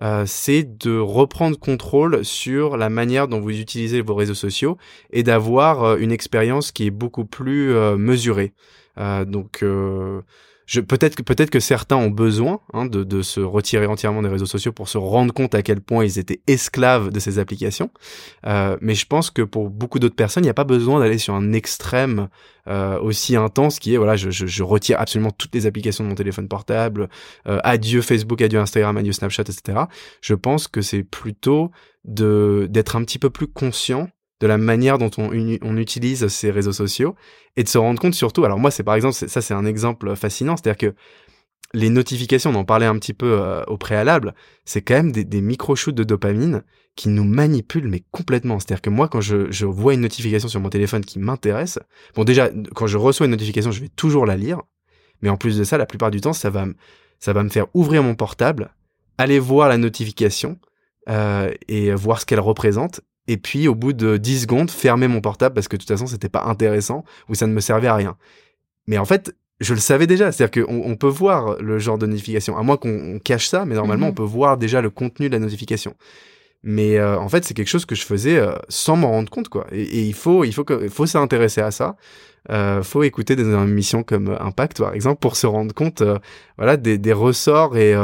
euh, 0.00 0.24
c'est 0.26 0.62
de 0.78 0.98
reprendre 0.98 1.58
contrôle 1.58 2.24
sur 2.24 2.78
la 2.78 2.88
manière 2.88 3.28
dont 3.28 3.40
vous 3.40 3.60
utilisez 3.60 4.00
vos 4.00 4.14
réseaux 4.14 4.34
sociaux 4.34 4.78
et 5.10 5.22
d'avoir 5.22 5.84
euh, 5.84 5.96
une 5.98 6.12
expérience 6.12 6.72
qui 6.72 6.86
est 6.86 6.90
beaucoup 6.90 7.26
plus 7.26 7.74
euh, 7.74 7.96
mesurée. 7.96 8.54
donc 8.96 9.64
peut-être 10.66 11.16
que 11.16 11.22
peut-être 11.22 11.50
que 11.50 11.60
certains 11.60 11.96
ont 11.96 12.10
besoin 12.10 12.60
hein, 12.72 12.86
de, 12.86 13.04
de, 13.04 13.22
se 13.22 13.40
retirer 13.40 13.86
entièrement 13.86 14.22
des 14.22 14.28
réseaux 14.28 14.46
sociaux 14.46 14.72
pour 14.72 14.88
se 14.88 14.98
rendre 14.98 15.32
compte 15.32 15.54
à 15.54 15.62
quel 15.62 15.80
point 15.80 16.04
ils 16.04 16.18
étaient 16.18 16.40
esclaves 16.46 17.10
de 17.10 17.20
ces 17.20 17.38
applications. 17.38 17.90
Euh, 18.46 18.76
mais 18.80 18.94
je 18.94 19.06
pense 19.06 19.30
que 19.30 19.42
pour 19.42 19.70
beaucoup 19.70 19.98
d'autres 19.98 20.16
personnes, 20.16 20.44
il 20.44 20.46
n'y 20.46 20.50
a 20.50 20.54
pas 20.54 20.64
besoin 20.64 21.00
d'aller 21.00 21.18
sur 21.18 21.34
un 21.34 21.52
extrême 21.52 22.28
euh, 22.68 22.98
aussi 23.00 23.36
intense 23.36 23.78
qui 23.78 23.94
est 23.94 23.96
voilà, 23.96 24.16
je, 24.16 24.30
je, 24.30 24.46
je, 24.46 24.62
retire 24.62 25.00
absolument 25.00 25.32
toutes 25.32 25.54
les 25.54 25.66
applications 25.66 26.04
de 26.04 26.08
mon 26.08 26.14
téléphone 26.14 26.48
portable, 26.48 27.08
euh, 27.48 27.58
adieu 27.64 28.02
Facebook, 28.02 28.40
adieu 28.40 28.60
Instagram, 28.60 28.96
adieu 28.96 29.12
Snapchat, 29.12 29.42
etc. 29.42 29.80
Je 30.20 30.34
pense 30.34 30.68
que 30.68 30.80
c'est 30.80 31.02
plutôt 31.02 31.70
de 32.04 32.68
d'être 32.70 32.96
un 32.96 33.04
petit 33.04 33.18
peu 33.18 33.30
plus 33.30 33.48
conscient 33.48 34.08
de 34.42 34.48
la 34.48 34.58
manière 34.58 34.98
dont 34.98 35.10
on, 35.18 35.76
utilise 35.76 36.26
ces 36.26 36.50
réseaux 36.50 36.72
sociaux 36.72 37.14
et 37.56 37.62
de 37.62 37.68
se 37.68 37.78
rendre 37.78 38.00
compte 38.00 38.14
surtout. 38.14 38.44
Alors 38.44 38.58
moi, 38.58 38.72
c'est 38.72 38.82
par 38.82 38.96
exemple, 38.96 39.14
ça 39.14 39.40
c'est 39.40 39.54
un 39.54 39.64
exemple 39.64 40.16
fascinant, 40.16 40.56
c'est-à-dire 40.56 40.90
que 40.90 40.96
les 41.74 41.90
notifications, 41.90 42.50
on 42.50 42.56
en 42.56 42.64
parlait 42.64 42.86
un 42.86 42.98
petit 42.98 43.14
peu 43.14 43.40
euh, 43.40 43.64
au 43.66 43.78
préalable, 43.78 44.34
c'est 44.64 44.82
quand 44.82 44.94
même 44.94 45.12
des, 45.12 45.40
micro-shoots 45.40 45.94
de 45.94 46.02
dopamine 46.02 46.64
qui 46.96 47.08
nous 47.08 47.22
manipulent 47.22 47.86
mais 47.86 48.02
complètement. 48.10 48.58
C'est-à-dire 48.58 48.82
que 48.82 48.90
moi, 48.90 49.06
quand 49.06 49.20
je, 49.20 49.64
vois 49.64 49.94
une 49.94 50.00
notification 50.00 50.48
sur 50.48 50.60
mon 50.60 50.70
téléphone 50.70 51.04
qui 51.04 51.20
m'intéresse, 51.20 51.78
bon 52.16 52.24
déjà, 52.24 52.50
quand 52.74 52.88
je 52.88 52.98
reçois 52.98 53.26
une 53.26 53.32
notification, 53.32 53.70
je 53.70 53.80
vais 53.80 53.90
toujours 53.94 54.26
la 54.26 54.36
lire, 54.36 54.60
mais 55.22 55.28
en 55.28 55.36
plus 55.36 55.56
de 55.56 55.62
ça, 55.62 55.78
la 55.78 55.86
plupart 55.86 56.10
du 56.10 56.20
temps, 56.20 56.32
ça 56.32 56.50
va, 56.50 56.66
ça 57.20 57.32
va 57.32 57.44
me 57.44 57.48
faire 57.48 57.66
ouvrir 57.74 58.02
mon 58.02 58.16
portable, 58.16 58.74
aller 59.18 59.38
voir 59.38 59.68
la 59.68 59.78
notification 59.78 60.58
euh, 61.08 61.54
et 61.68 61.94
voir 61.94 62.20
ce 62.20 62.26
qu'elle 62.26 62.40
représente, 62.40 63.02
et 63.28 63.36
puis 63.36 63.68
au 63.68 63.74
bout 63.74 63.92
de 63.92 64.16
10 64.16 64.42
secondes 64.42 64.70
fermer 64.70 65.08
mon 65.08 65.20
portable 65.20 65.54
parce 65.54 65.68
que 65.68 65.76
de 65.76 65.82
toute 65.82 65.88
façon 65.88 66.06
c'était 66.06 66.28
pas 66.28 66.44
intéressant 66.44 67.04
ou 67.28 67.34
ça 67.34 67.46
ne 67.46 67.52
me 67.52 67.60
servait 67.60 67.88
à 67.88 67.94
rien. 67.94 68.16
Mais 68.86 68.98
en 68.98 69.04
fait, 69.04 69.34
je 69.60 69.74
le 69.74 69.80
savais 69.80 70.08
déjà, 70.08 70.32
c'est-à-dire 70.32 70.64
qu'on 70.66 70.82
on 70.84 70.96
peut 70.96 71.06
voir 71.06 71.56
le 71.62 71.78
genre 71.78 71.98
de 71.98 72.06
notification, 72.06 72.56
à 72.56 72.62
moins 72.62 72.76
qu'on 72.76 73.20
cache 73.22 73.46
ça, 73.46 73.64
mais 73.64 73.76
normalement 73.76 74.06
Mhm. 74.06 74.12
on 74.12 74.14
peut 74.14 74.22
voir 74.24 74.56
déjà 74.58 74.80
le 74.80 74.90
contenu 74.90 75.28
de 75.28 75.34
la 75.34 75.38
notification. 75.38 75.94
Mais 76.64 76.96
euh, 76.98 77.18
en 77.18 77.28
fait, 77.28 77.44
c'est 77.44 77.54
quelque 77.54 77.68
chose 77.68 77.84
que 77.86 77.94
je 77.94 78.04
faisais 78.04 78.38
euh, 78.38 78.52
sans 78.68 78.96
m'en 78.96 79.10
rendre 79.10 79.30
compte, 79.30 79.48
quoi. 79.48 79.66
Et, 79.72 79.82
et 79.82 80.02
il 80.02 80.14
faut, 80.14 80.44
il 80.44 80.52
faut, 80.52 80.62
que, 80.64 80.80
il 80.84 80.90
faut 80.90 81.06
s'intéresser 81.06 81.60
à 81.60 81.70
ça. 81.72 81.96
Euh, 82.50 82.82
faut 82.84 83.02
écouter 83.02 83.34
des 83.36 83.42
émissions 83.44 84.02
comme 84.04 84.36
Impact, 84.40 84.78
par 84.78 84.94
exemple, 84.94 85.18
pour 85.20 85.36
se 85.36 85.46
rendre 85.46 85.74
compte, 85.74 86.02
euh, 86.02 86.18
voilà, 86.58 86.76
des, 86.76 86.98
des 86.98 87.12
ressorts 87.12 87.76
et 87.76 87.94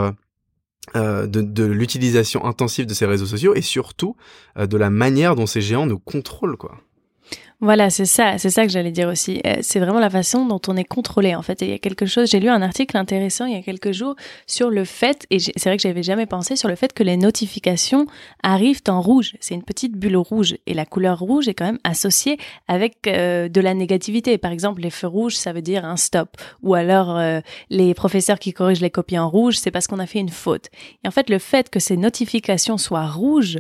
euh, 0.96 1.27
de, 1.27 1.42
de 1.42 1.64
l'utilisation 1.64 2.44
intensive 2.44 2.87
de 2.87 2.94
ces 2.94 3.07
réseaux 3.07 3.27
sociaux 3.27 3.55
et 3.55 3.62
surtout 3.62 4.16
euh, 4.57 4.66
de 4.66 4.77
la 4.77 4.90
manière 4.90 5.35
dont 5.37 5.46
ces 5.46 5.61
géants 5.61 5.87
nous 5.87 5.98
contrôlent, 5.98 6.57
quoi. 6.57 6.79
Voilà, 7.61 7.91
c'est 7.91 8.05
ça, 8.05 8.38
c'est 8.38 8.51
ça 8.51 8.64
que 8.64 8.71
j'allais 8.71 8.93
dire 8.93 9.09
aussi. 9.09 9.41
Euh, 9.45 9.57
C'est 9.62 9.81
vraiment 9.81 9.99
la 9.99 10.11
façon 10.11 10.47
dont 10.47 10.61
on 10.69 10.77
est 10.77 10.85
contrôlé 10.85 11.35
en 11.35 11.43
fait. 11.43 11.61
Et 11.61 11.64
il 11.64 11.71
y 11.73 11.75
a 11.75 11.79
quelque 11.79 12.07
chose, 12.07 12.31
j'ai 12.31 12.38
lu 12.38 12.49
un 12.49 12.62
article 12.62 12.97
intéressant 12.97 13.47
il 13.47 13.55
y 13.55 13.59
a 13.59 13.62
quelques 13.62 13.91
jours 13.91 14.14
sur 14.47 14.71
le 14.71 14.85
fait, 14.85 15.27
et 15.31 15.41
c'est 15.41 15.64
vrai 15.64 15.77
que 15.77 15.83
j'avais 15.83 16.05
jamais 16.05 16.27
pensé 16.27 16.55
sur 16.55 16.69
le 16.69 16.77
fait 16.77 16.93
que 16.93 17.03
les 17.03 17.17
notifications 17.17 18.07
arrivent 18.45 18.83
en 18.87 19.01
rouge. 19.01 19.35
C'est 19.41 19.57
une 19.57 19.64
petite 19.64 19.97
bulle 19.97 20.17
rouge 20.17 20.57
et 20.67 20.75
la 20.75 20.87
couleur 20.87 21.19
rouge 21.19 21.49
est 21.49 21.55
quand 21.55 21.64
même 21.64 21.81
associée 21.83 22.38
avec 22.69 23.09
euh, 23.09 23.49
de 23.49 23.61
la 23.61 23.75
négativité. 23.75 24.38
Par 24.38 24.53
exemple, 24.53 24.81
les 24.81 24.91
feux 24.91 25.09
rouges, 25.09 25.35
ça 25.35 25.53
veut 25.53 25.62
dire 25.62 25.85
un 25.85 25.97
stop. 25.97 26.37
Ou 26.62 26.75
alors 26.75 27.19
euh, 27.19 27.41
les 27.71 27.93
professeurs 27.93 28.38
qui 28.38 28.53
corrigent 28.53 28.83
les 28.83 28.91
copies 28.91 29.19
en 29.19 29.29
rouge, 29.29 29.59
c'est 29.59 29.73
parce 29.73 29.88
qu'on 29.88 29.99
a 29.99 30.07
fait 30.07 30.21
une 30.21 30.29
faute. 30.29 30.69
Et 31.05 31.09
en 31.09 31.11
fait, 31.11 31.29
le 31.29 31.41
fait 31.41 31.71
que 31.71 31.81
ces 31.81 31.97
notifications 31.97 32.79
soient 32.79 33.09
rouges 33.09 33.59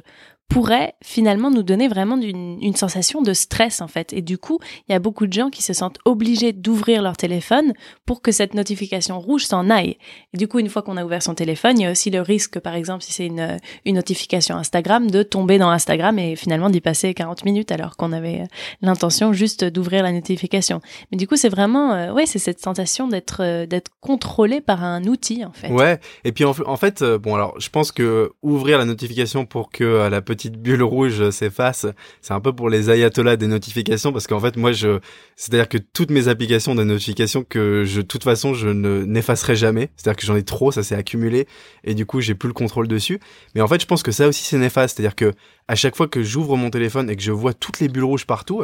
pourrait 0.48 0.94
finalement 1.02 1.50
nous 1.50 1.62
donner 1.62 1.88
vraiment 1.88 2.16
une 2.16 2.74
sensation 2.74 3.20
de 3.20 3.34
stress 3.34 3.82
en 3.82 3.88
fait. 3.88 4.12
Et 4.14 4.22
du 4.22 4.38
coup, 4.38 4.58
il 4.88 4.92
y 4.92 4.94
a 4.94 4.98
beaucoup 4.98 5.26
de 5.26 5.32
gens 5.32 5.50
qui 5.50 5.62
se 5.62 5.74
sentent 5.74 5.98
obligés 6.06 6.52
d'ouvrir 6.52 7.02
leur 7.02 7.16
téléphone 7.18 7.74
pour 8.06 8.22
que 8.22 8.32
cette 8.32 8.54
notification 8.54 9.20
rouge 9.20 9.44
s'en 9.44 9.68
aille. 9.68 9.98
Et 10.32 10.38
du 10.38 10.48
coup, 10.48 10.58
une 10.58 10.70
fois 10.70 10.80
qu'on 10.80 10.96
a 10.96 11.04
ouvert 11.04 11.22
son 11.22 11.34
téléphone, 11.34 11.78
il 11.78 11.82
y 11.82 11.86
a 11.86 11.90
aussi 11.90 12.10
le 12.10 12.22
risque, 12.22 12.60
par 12.60 12.74
exemple, 12.74 13.04
si 13.04 13.12
c'est 13.12 13.26
une, 13.26 13.58
une 13.84 13.96
notification 13.96 14.56
Instagram, 14.56 15.10
de 15.10 15.22
tomber 15.22 15.58
dans 15.58 15.68
Instagram 15.68 16.18
et 16.18 16.34
finalement 16.34 16.70
d'y 16.70 16.80
passer 16.80 17.12
40 17.12 17.44
minutes 17.44 17.70
alors 17.70 17.96
qu'on 17.96 18.12
avait 18.12 18.44
l'intention 18.80 19.34
juste 19.34 19.64
d'ouvrir 19.64 20.02
la 20.02 20.12
notification. 20.12 20.80
Mais 21.12 21.18
du 21.18 21.26
coup, 21.28 21.36
c'est 21.36 21.50
vraiment, 21.50 21.92
euh, 21.92 22.12
ouais, 22.12 22.24
c'est 22.24 22.38
cette 22.38 22.60
sensation 22.60 23.06
d'être 23.06 23.42
euh, 23.42 23.66
d'être 23.66 23.90
contrôlé 24.00 24.62
par 24.62 24.82
un 24.82 25.04
outil 25.04 25.44
en 25.44 25.52
fait. 25.52 25.68
Ouais, 25.68 26.00
et 26.24 26.32
puis 26.32 26.44
en, 26.44 26.76
fait, 26.76 27.02
euh, 27.02 27.18
bon 27.18 27.34
alors, 27.34 27.60
je 27.60 27.68
pense 27.68 27.92
que 27.92 28.32
ouvrir 28.42 28.78
la 28.78 28.86
notification 28.86 29.44
pour 29.44 29.70
que 29.70 30.08
la 30.08 30.22
petite 30.22 30.37
bulle 30.46 30.82
rouge 30.82 31.20
euh, 31.20 31.30
s'efface, 31.30 31.86
c'est 32.20 32.32
un 32.32 32.40
peu 32.40 32.52
pour 32.52 32.70
les 32.70 32.90
ayatollahs 32.90 33.36
des 33.36 33.46
notifications, 33.46 34.12
parce 34.12 34.26
qu'en 34.26 34.40
fait, 34.40 34.56
moi, 34.56 34.72
je, 34.72 35.00
c'est-à-dire 35.36 35.68
que 35.68 35.78
toutes 35.78 36.10
mes 36.10 36.28
applications 36.28 36.74
des 36.74 36.84
notifications 36.84 37.44
que 37.44 37.84
je, 37.84 38.00
de 38.00 38.06
toute 38.06 38.24
façon, 38.24 38.54
je 38.54 38.68
ne 38.68 39.04
n'effacerai 39.04 39.56
jamais. 39.56 39.90
C'est-à-dire 39.96 40.16
que 40.16 40.26
j'en 40.26 40.36
ai 40.36 40.44
trop, 40.44 40.70
ça 40.72 40.82
s'est 40.82 40.94
accumulé, 40.94 41.46
et 41.84 41.94
du 41.94 42.06
coup, 42.06 42.20
j'ai 42.20 42.34
plus 42.34 42.48
le 42.48 42.54
contrôle 42.54 42.88
dessus. 42.88 43.20
Mais 43.54 43.60
en 43.60 43.68
fait, 43.68 43.80
je 43.80 43.86
pense 43.86 44.02
que 44.02 44.12
ça 44.12 44.28
aussi, 44.28 44.44
c'est 44.44 44.58
néfaste. 44.58 44.96
C'est-à-dire 44.96 45.16
que 45.16 45.32
à 45.66 45.74
chaque 45.74 45.96
fois 45.96 46.08
que 46.08 46.22
j'ouvre 46.22 46.56
mon 46.56 46.70
téléphone 46.70 47.10
et 47.10 47.16
que 47.16 47.22
je 47.22 47.32
vois 47.32 47.54
toutes 47.54 47.80
les 47.80 47.88
bulles 47.88 48.04
rouges 48.04 48.26
partout, 48.26 48.62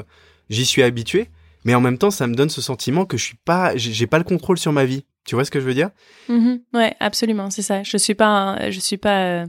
j'y 0.48 0.64
suis 0.64 0.82
habitué. 0.82 1.28
Mais 1.64 1.74
en 1.74 1.80
même 1.80 1.98
temps, 1.98 2.10
ça 2.10 2.26
me 2.26 2.34
donne 2.34 2.50
ce 2.50 2.60
sentiment 2.60 3.06
que 3.06 3.16
je 3.16 3.24
suis 3.24 3.38
pas, 3.44 3.76
j'ai 3.76 4.06
pas 4.06 4.18
le 4.18 4.24
contrôle 4.24 4.58
sur 4.58 4.72
ma 4.72 4.84
vie. 4.84 5.04
Tu 5.24 5.34
vois 5.34 5.44
ce 5.44 5.50
que 5.50 5.58
je 5.58 5.64
veux 5.64 5.74
dire? 5.74 5.90
Mhm. 6.28 6.60
Ouais, 6.74 6.94
absolument, 7.00 7.50
c'est 7.50 7.62
ça. 7.62 7.82
Je 7.82 7.96
suis 7.96 8.14
pas, 8.14 8.70
je 8.70 8.78
suis 8.78 8.98
pas 8.98 9.24
euh, 9.24 9.46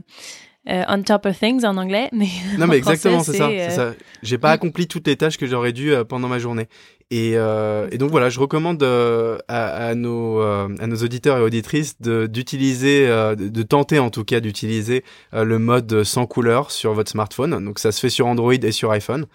euh, 0.68 0.82
on 0.88 1.02
top 1.02 1.26
of 1.26 1.38
things 1.38 1.64
en 1.64 1.76
anglais, 1.76 2.08
mais 2.12 2.26
Non 2.58 2.66
mais 2.66 2.76
exactement, 2.76 3.22
c'est 3.22 3.36
ça, 3.36 3.48
euh, 3.48 3.70
ça. 3.70 3.94
J'ai 4.22 4.38
pas 4.38 4.50
accompli 4.50 4.88
toutes 4.88 5.06
les 5.06 5.16
tâches 5.16 5.36
que 5.36 5.46
j'aurais 5.46 5.72
dû 5.72 5.92
euh, 5.92 6.02
pendant 6.04 6.28
ma 6.28 6.38
journée. 6.38 6.68
Et, 7.12 7.34
et 7.34 7.98
donc 7.98 8.10
voilà, 8.10 8.30
je 8.30 8.40
recommande 8.40 8.82
à, 8.82 9.38
à 9.46 9.94
nos 9.94 10.40
à 10.40 10.86
nos 10.88 10.96
auditeurs 10.96 11.38
et 11.38 11.40
auditrices 11.40 12.00
de 12.00 12.26
d'utiliser, 12.26 13.06
de, 13.06 13.48
de 13.48 13.62
tenter 13.62 14.00
en 14.00 14.10
tout 14.10 14.24
cas 14.24 14.40
d'utiliser 14.40 15.04
le 15.32 15.58
mode 15.60 16.02
sans 16.02 16.26
couleur 16.26 16.72
sur 16.72 16.94
votre 16.94 17.08
smartphone. 17.12 17.64
Donc 17.64 17.78
ça 17.78 17.92
se 17.92 18.00
fait 18.00 18.08
sur 18.08 18.26
Android 18.26 18.54
et 18.54 18.72
sur 18.72 18.90
iPhone. 18.90 19.26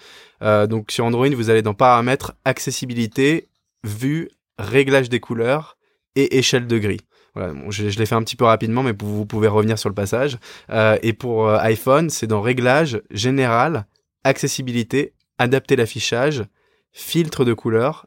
Donc 0.41 0.91
sur 0.91 1.05
Android, 1.05 1.29
vous 1.29 1.49
allez 1.49 1.61
dans 1.61 1.73
Paramètres, 1.73 2.33
accessibilité, 2.43 3.47
vue, 3.85 4.27
réglage 4.57 5.07
des 5.07 5.21
couleurs 5.21 5.77
et 6.17 6.39
échelle 6.39 6.67
de 6.67 6.77
gris. 6.77 6.99
Voilà, 7.33 7.53
je, 7.69 7.89
je 7.89 7.99
l'ai 7.99 8.05
fait 8.05 8.15
un 8.15 8.23
petit 8.23 8.35
peu 8.35 8.45
rapidement, 8.45 8.83
mais 8.83 8.93
vous, 8.99 9.25
pouvez 9.25 9.47
revenir 9.47 9.79
sur 9.79 9.89
le 9.89 9.95
passage. 9.95 10.37
Euh, 10.69 10.97
et 11.01 11.13
pour 11.13 11.47
euh, 11.47 11.57
iPhone, 11.59 12.09
c'est 12.09 12.27
dans 12.27 12.41
Réglage, 12.41 13.01
Général, 13.11 13.85
Accessibilité, 14.23 15.13
Adapter 15.37 15.75
l'affichage, 15.75 16.43
Filtre 16.91 17.45
de 17.45 17.53
couleur, 17.53 18.05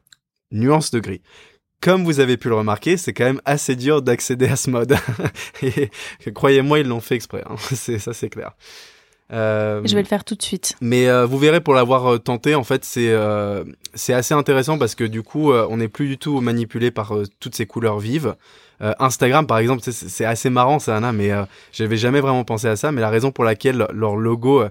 Nuance 0.51 0.91
de 0.91 0.99
gris. 0.99 1.21
Comme 1.81 2.03
vous 2.03 2.19
avez 2.19 2.37
pu 2.37 2.49
le 2.49 2.55
remarquer, 2.55 2.97
c'est 2.97 3.13
quand 3.13 3.25
même 3.25 3.41
assez 3.45 3.75
dur 3.75 4.01
d'accéder 4.01 4.47
à 4.47 4.55
ce 4.55 4.69
mode. 4.69 4.95
croyez-moi, 6.33 6.79
ils 6.79 6.87
l'ont 6.87 7.01
fait 7.01 7.15
exprès. 7.15 7.43
hein. 7.45 7.57
Ça, 7.75 8.13
c'est 8.13 8.29
clair. 8.29 8.51
Euh, 9.31 9.81
je 9.85 9.95
vais 9.95 10.01
le 10.03 10.07
faire 10.07 10.23
tout 10.23 10.35
de 10.35 10.41
suite. 10.43 10.75
mais 10.81 11.07
euh, 11.07 11.25
vous 11.25 11.39
verrez 11.39 11.59
pour 11.59 11.73
l'avoir 11.73 12.05
euh, 12.13 12.17
tenté, 12.19 12.53
en 12.53 12.63
fait, 12.63 12.85
c'est 12.85 13.13
c'est 13.93 14.13
assez 14.13 14.33
intéressant 14.33 14.77
parce 14.77 14.93
que 14.95 15.03
du 15.03 15.23
coup, 15.23 15.51
on 15.53 15.77
n'est 15.77 15.87
plus 15.87 16.07
du 16.07 16.17
tout 16.17 16.41
manipulé 16.41 16.91
par 16.91 17.13
toutes 17.39 17.55
ces 17.55 17.65
couleurs 17.65 17.99
vives. 17.99 18.35
Instagram, 18.99 19.47
par 19.47 19.57
exemple, 19.59 19.81
c'est- 19.83 20.25
assez 20.25 20.49
marrant, 20.49 20.79
ça, 20.79 20.97
Anna, 20.97 21.11
mais 21.13 21.31
j'avais 21.71 21.97
jamais 21.97 22.19
vraiment 22.19 22.43
pensé 22.43 22.67
à 22.67 22.75
ça. 22.75 22.91
Mais 22.91 23.01
la 23.01 23.09
raison 23.09 23.31
pour 23.31 23.45
laquelle 23.45 23.87
leur 23.93 24.15
logo 24.17 24.63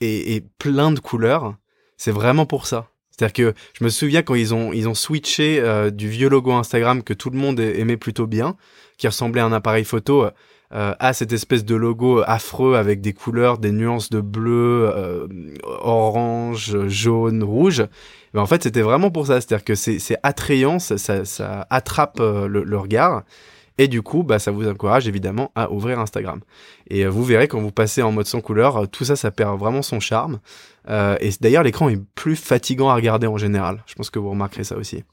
est, 0.00 0.06
est 0.34 0.44
plein 0.58 0.92
de 0.92 1.00
couleurs, 1.00 1.54
c'est 1.96 2.10
vraiment 2.12 2.44
pour 2.46 2.66
ça. 2.66 2.88
C'est-à-dire 3.10 3.32
que 3.32 3.54
je 3.72 3.82
me 3.82 3.88
souviens 3.88 4.20
quand 4.22 4.34
ils 4.34 4.52
ont 4.52 4.74
ils 4.74 4.88
ont 4.90 4.94
switché 4.94 5.62
du 5.90 6.08
vieux 6.08 6.28
logo 6.28 6.52
Instagram 6.52 7.02
que 7.02 7.14
tout 7.14 7.30
le 7.30 7.38
monde 7.38 7.58
aimait 7.60 7.96
plutôt 7.96 8.26
bien, 8.26 8.56
qui 8.98 9.06
ressemblait 9.08 9.40
à 9.40 9.46
un 9.46 9.52
appareil 9.52 9.84
photo. 9.84 10.26
Euh, 10.74 10.94
à 10.98 11.12
cette 11.12 11.32
espèce 11.32 11.64
de 11.64 11.74
logo 11.74 12.22
affreux 12.26 12.74
avec 12.74 13.00
des 13.00 13.12
couleurs, 13.12 13.58
des 13.58 13.72
nuances 13.72 14.10
de 14.10 14.20
bleu, 14.20 14.90
euh, 14.94 15.26
orange, 15.64 16.86
jaune, 16.88 17.42
rouge. 17.42 17.84
Mais 18.34 18.40
en 18.40 18.46
fait, 18.46 18.62
c'était 18.62 18.82
vraiment 18.82 19.10
pour 19.10 19.26
ça. 19.26 19.40
C'est-à-dire 19.40 19.64
que 19.64 19.74
c'est 19.74 20.18
attrayant, 20.22 20.78
ça, 20.78 20.98
ça, 20.98 21.24
ça 21.24 21.66
attrape 21.70 22.18
euh, 22.20 22.46
le, 22.48 22.64
le 22.64 22.78
regard. 22.78 23.22
Et 23.78 23.88
du 23.88 24.02
coup, 24.02 24.22
bah, 24.22 24.38
ça 24.38 24.50
vous 24.50 24.66
encourage 24.68 25.06
évidemment 25.06 25.52
à 25.54 25.70
ouvrir 25.70 25.98
Instagram. 26.00 26.40
Et 26.88 27.04
euh, 27.04 27.10
vous 27.10 27.24
verrez 27.24 27.48
quand 27.48 27.60
vous 27.60 27.72
passez 27.72 28.02
en 28.02 28.10
mode 28.10 28.26
sans 28.26 28.40
couleur, 28.40 28.76
euh, 28.76 28.86
tout 28.86 29.04
ça, 29.04 29.16
ça 29.16 29.30
perd 29.30 29.58
vraiment 29.58 29.82
son 29.82 30.00
charme. 30.00 30.38
Euh, 30.88 31.16
et 31.20 31.30
d'ailleurs, 31.40 31.62
l'écran 31.62 31.88
est 31.88 32.00
plus 32.14 32.36
fatigant 32.36 32.88
à 32.88 32.94
regarder 32.94 33.26
en 33.26 33.36
général. 33.36 33.82
Je 33.86 33.94
pense 33.94 34.10
que 34.10 34.18
vous 34.18 34.30
remarquerez 34.30 34.64
ça 34.64 34.76
aussi. 34.76 35.04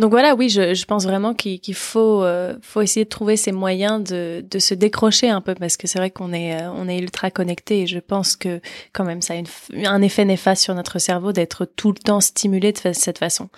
Donc 0.00 0.10
voilà, 0.10 0.34
oui, 0.34 0.48
je, 0.48 0.74
je 0.74 0.84
pense 0.86 1.04
vraiment 1.04 1.34
qu'il 1.34 1.74
faut, 1.74 2.24
euh, 2.24 2.54
faut 2.62 2.80
essayer 2.80 3.04
de 3.04 3.10
trouver 3.10 3.36
ces 3.36 3.52
moyens 3.52 4.02
de, 4.02 4.42
de 4.50 4.58
se 4.58 4.74
décrocher 4.74 5.28
un 5.28 5.40
peu 5.40 5.54
parce 5.54 5.76
que 5.76 5.86
c'est 5.86 5.98
vrai 5.98 6.10
qu'on 6.10 6.32
est, 6.32 6.60
euh, 6.60 6.70
on 6.74 6.88
est 6.88 6.98
ultra 6.98 7.30
connecté 7.30 7.82
et 7.82 7.86
je 7.86 7.98
pense 7.98 8.34
que 8.34 8.60
quand 8.92 9.04
même 9.04 9.20
ça 9.22 9.34
a 9.34 9.36
une 9.36 9.46
un 9.86 10.02
effet 10.02 10.24
néfaste 10.24 10.62
sur 10.62 10.74
notre 10.74 10.98
cerveau 10.98 11.32
d'être 11.32 11.64
tout 11.76 11.92
le 11.92 11.98
temps 11.98 12.20
stimulé 12.20 12.72
de 12.72 12.78
fa- 12.78 12.94
cette 12.94 13.18
façon. 13.18 13.48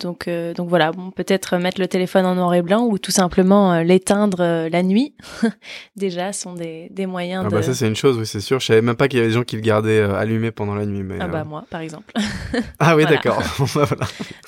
Donc, 0.00 0.26
euh, 0.26 0.52
donc 0.52 0.68
voilà, 0.68 0.90
bon, 0.90 1.10
peut-être 1.12 1.56
mettre 1.56 1.80
le 1.80 1.86
téléphone 1.86 2.26
en 2.26 2.34
noir 2.34 2.52
et 2.54 2.62
blanc 2.62 2.82
ou 2.84 2.98
tout 2.98 3.12
simplement 3.12 3.80
l'éteindre 3.80 4.68
la 4.68 4.82
nuit. 4.82 5.14
Déjà, 5.96 6.32
sont 6.32 6.54
des, 6.54 6.88
des 6.90 7.06
moyens 7.06 7.44
Ah 7.46 7.50
de. 7.50 7.54
bah 7.54 7.62
ça, 7.62 7.72
c'est 7.74 7.86
une 7.86 7.94
chose, 7.96 8.18
oui, 8.18 8.26
c'est 8.26 8.40
sûr. 8.40 8.58
Je 8.58 8.66
savais 8.66 8.82
même 8.82 8.96
pas 8.96 9.06
qu'il 9.06 9.18
y 9.18 9.20
avait 9.20 9.28
des 9.28 9.34
gens 9.34 9.44
qui 9.44 9.54
le 9.56 9.62
gardaient 9.62 10.00
allumé 10.00 10.50
pendant 10.50 10.74
la 10.74 10.84
nuit. 10.86 11.02
Mais, 11.04 11.16
Ah 11.20 11.28
bah 11.28 11.44
moi, 11.44 11.64
par 11.70 11.80
exemple. 11.80 12.12
ah 12.80 12.96
oui, 12.96 13.02
voilà. 13.06 13.10
d'accord. 13.16 13.42
Bah. 13.74 13.86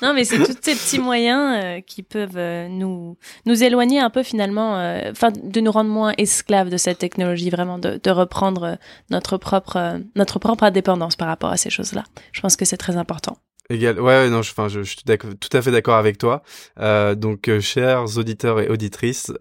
Non, 0.01 0.13
mais 0.13 0.25
c'est 0.25 0.37
tous 0.37 0.55
ces 0.61 0.75
petits 0.75 0.99
moyens 0.99 1.36
euh, 1.37 1.81
qui 1.81 2.03
peuvent 2.03 2.37
euh, 2.37 2.67
nous 2.67 3.17
nous 3.45 3.63
éloigner 3.63 3.99
un 3.99 4.09
peu 4.09 4.23
finalement, 4.23 4.77
euh, 4.77 5.11
enfin 5.11 5.31
de 5.31 5.59
nous 5.61 5.71
rendre 5.71 5.89
moins 5.89 6.13
esclaves 6.17 6.69
de 6.69 6.77
cette 6.77 6.99
technologie, 6.99 7.49
vraiment 7.49 7.77
de, 7.77 7.99
reprendre 8.09 8.77
notre 9.09 9.37
propre 9.37 9.99
notre 10.15 10.39
propre 10.39 10.63
indépendance 10.63 11.15
par 11.15 11.27
rapport 11.27 11.51
à 11.51 11.57
ces 11.57 11.69
choses-là. 11.69 12.03
Je 12.31 12.41
pense 12.41 12.55
que 12.55 12.65
c'est 12.65 12.77
très 12.77 12.97
important. 12.97 13.37
Égal. 13.69 13.99
Ouais, 13.99 14.17
ouais, 14.17 14.29
non, 14.29 14.41
je, 14.41 14.51
enfin, 14.51 14.69
je, 14.69 14.81
suis 14.81 14.97
tout 15.03 15.49
à 15.51 15.61
fait 15.61 15.71
d'accord 15.71 15.97
avec 15.97 16.17
toi. 16.17 16.41
Donc, 16.77 17.49
chers 17.59 18.17
auditeurs 18.17 18.61
et 18.61 18.69
auditrices, 18.69 19.31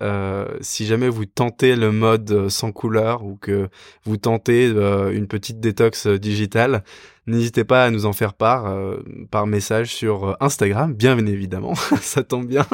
si 0.60 0.84
jamais 0.84 1.08
vous 1.08 1.26
tentez 1.26 1.76
le 1.76 1.92
mode 1.92 2.48
sans 2.48 2.72
couleur 2.72 3.24
ou 3.24 3.36
que 3.36 3.68
vous 4.04 4.16
tentez 4.16 4.66
une 4.66 5.28
petite 5.28 5.60
détox 5.60 6.08
digitale, 6.08 6.82
n'hésitez 7.26 7.64
pas 7.64 7.84
à 7.84 7.90
nous 7.90 8.06
en 8.06 8.12
faire 8.12 8.34
part 8.34 8.66
euh, 8.66 8.98
par 9.30 9.46
message 9.46 9.94
sur 9.94 10.28
euh, 10.28 10.34
Instagram, 10.40 10.94
bien 10.94 11.18
évidemment, 11.26 11.74
ça 12.00 12.22
tombe 12.22 12.46
bien, 12.46 12.66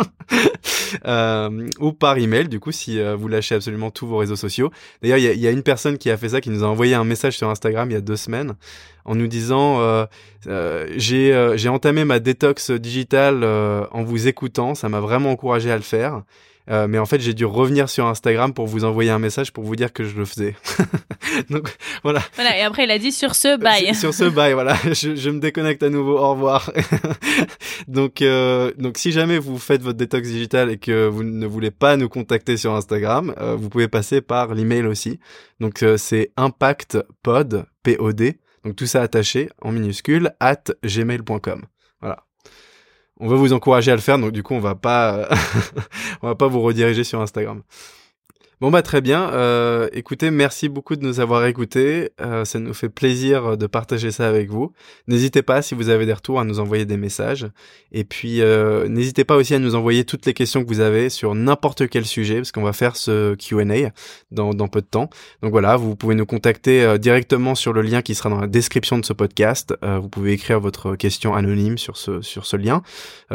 euh, 1.06 1.68
ou 1.80 1.92
par 1.92 2.18
email, 2.18 2.48
du 2.48 2.60
coup, 2.60 2.72
si 2.72 3.00
vous 3.02 3.28
lâchez 3.28 3.54
absolument 3.54 3.90
tous 3.90 4.06
vos 4.06 4.18
réseaux 4.18 4.36
sociaux. 4.36 4.70
D'ailleurs, 5.02 5.18
il 5.18 5.38
y 5.38 5.40
y 5.42 5.46
a 5.46 5.50
une 5.50 5.62
personne 5.62 5.98
qui 5.98 6.10
a 6.10 6.16
fait 6.16 6.30
ça, 6.30 6.40
qui 6.40 6.50
nous 6.50 6.64
a 6.64 6.66
envoyé 6.66 6.94
un 6.94 7.04
message 7.04 7.36
sur 7.36 7.48
Instagram 7.48 7.90
il 7.90 7.94
y 7.94 7.96
a 7.96 8.00
deux 8.00 8.16
semaines, 8.16 8.54
en 9.04 9.14
nous 9.14 9.26
disant 9.26 10.06
j'ai 10.46 11.68
entamé 11.68 12.04
ma 12.04 12.20
détox 12.20 12.70
digitale 12.70 13.44
en 13.44 14.02
vous 14.02 14.28
écoutant, 14.28 14.74
ça 14.74 14.88
m'a 14.88 15.00
vraiment 15.00 15.30
encouragé 15.30 15.70
à 15.70 15.76
le 15.76 15.82
faire. 15.82 16.22
Euh, 16.72 16.88
mais 16.88 16.98
en 16.98 17.06
fait, 17.06 17.20
j'ai 17.20 17.34
dû 17.34 17.44
revenir 17.44 17.88
sur 17.88 18.06
Instagram 18.06 18.54
pour 18.54 18.66
vous 18.66 18.84
envoyer 18.84 19.10
un 19.10 19.18
message 19.18 19.52
pour 19.52 19.64
vous 19.64 19.76
dire 19.76 19.92
que 19.92 20.04
je 20.04 20.16
le 20.16 20.24
faisais. 20.24 20.56
donc 21.50 21.68
voilà. 22.02 22.22
Voilà. 22.34 22.58
Et 22.58 22.62
après, 22.62 22.84
il 22.84 22.90
a 22.90 22.98
dit 22.98 23.12
sur 23.12 23.34
ce 23.34 23.56
bye. 23.58 23.94
Sur, 23.94 24.14
ce 24.14 24.24
bye, 24.24 24.52
voilà. 24.54 24.76
Je, 24.84 25.14
je, 25.14 25.30
me 25.30 25.38
déconnecte 25.38 25.82
à 25.82 25.90
nouveau. 25.90 26.18
Au 26.18 26.32
revoir. 26.32 26.72
donc 27.88 28.22
euh, 28.22 28.72
donc 28.78 28.98
si 28.98 29.12
jamais 29.12 29.38
vous 29.38 29.58
faites 29.58 29.82
votre 29.82 29.98
détox 29.98 30.28
digital 30.28 30.70
et 30.70 30.78
que 30.78 31.06
vous 31.06 31.24
ne 31.24 31.46
voulez 31.46 31.70
pas 31.70 31.96
nous 31.96 32.08
contacter 32.08 32.56
sur 32.56 32.74
Instagram, 32.74 33.34
euh, 33.38 33.56
vous 33.56 33.68
pouvez 33.68 33.88
passer 33.88 34.20
par 34.20 34.54
l'email 34.54 34.86
aussi. 34.86 35.18
Donc 35.60 35.82
euh, 35.82 35.96
c'est 35.96 36.32
impactpod 36.36 37.66
p 37.82 37.96
o 37.98 38.12
d 38.12 38.38
donc 38.64 38.76
tout 38.76 38.86
ça 38.86 39.02
attaché 39.02 39.48
en 39.60 39.72
minuscule 39.72 40.32
at 40.40 40.64
gmail.com. 40.84 41.62
Voilà 42.00 42.24
on 43.20 43.28
va 43.28 43.36
vous 43.36 43.52
encourager 43.52 43.90
à 43.90 43.94
le 43.94 44.00
faire, 44.00 44.18
donc 44.18 44.32
du 44.32 44.42
coup 44.42 44.54
on 44.54 44.60
va 44.60 44.74
pas, 44.74 45.28
on 46.22 46.28
va 46.28 46.34
pas 46.34 46.48
vous 46.48 46.60
rediriger 46.60 47.04
sur 47.04 47.20
Instagram. 47.20 47.62
Bon 48.62 48.70
bah 48.70 48.82
très 48.82 49.00
bien. 49.00 49.28
Euh, 49.32 49.88
écoutez, 49.92 50.30
merci 50.30 50.68
beaucoup 50.68 50.94
de 50.94 51.02
nous 51.04 51.18
avoir 51.18 51.44
écoutés. 51.46 52.10
Euh, 52.20 52.44
ça 52.44 52.60
nous 52.60 52.74
fait 52.74 52.88
plaisir 52.88 53.56
de 53.58 53.66
partager 53.66 54.12
ça 54.12 54.28
avec 54.28 54.50
vous. 54.50 54.72
N'hésitez 55.08 55.42
pas 55.42 55.62
si 55.62 55.74
vous 55.74 55.88
avez 55.88 56.06
des 56.06 56.12
retours 56.12 56.38
à 56.38 56.44
nous 56.44 56.60
envoyer 56.60 56.84
des 56.84 56.96
messages. 56.96 57.48
Et 57.90 58.04
puis 58.04 58.40
euh, 58.40 58.86
n'hésitez 58.86 59.24
pas 59.24 59.34
aussi 59.34 59.52
à 59.56 59.58
nous 59.58 59.74
envoyer 59.74 60.04
toutes 60.04 60.26
les 60.26 60.32
questions 60.32 60.62
que 60.62 60.68
vous 60.68 60.78
avez 60.78 61.10
sur 61.10 61.34
n'importe 61.34 61.88
quel 61.88 62.06
sujet, 62.06 62.36
parce 62.36 62.52
qu'on 62.52 62.62
va 62.62 62.72
faire 62.72 62.94
ce 62.94 63.34
Q&A 63.34 63.90
dans, 64.30 64.52
peu 64.68 64.80
de 64.80 64.86
temps. 64.86 65.10
Donc 65.42 65.50
voilà, 65.50 65.74
vous 65.74 65.96
pouvez 65.96 66.14
nous 66.14 66.24
contacter 66.24 66.84
euh, 66.84 66.98
directement 66.98 67.56
sur 67.56 67.72
le 67.72 67.82
lien 67.82 68.00
qui 68.00 68.14
sera 68.14 68.30
dans 68.30 68.40
la 68.40 68.46
description 68.46 68.96
de 68.96 69.04
ce 69.04 69.12
podcast. 69.12 69.74
Vous 69.82 70.08
pouvez 70.08 70.34
écrire 70.34 70.60
votre 70.60 70.94
question 70.94 71.34
anonyme 71.34 71.78
sur 71.78 71.96
ce 71.96 72.22
sur 72.22 72.46
ce 72.46 72.56
lien. 72.56 72.82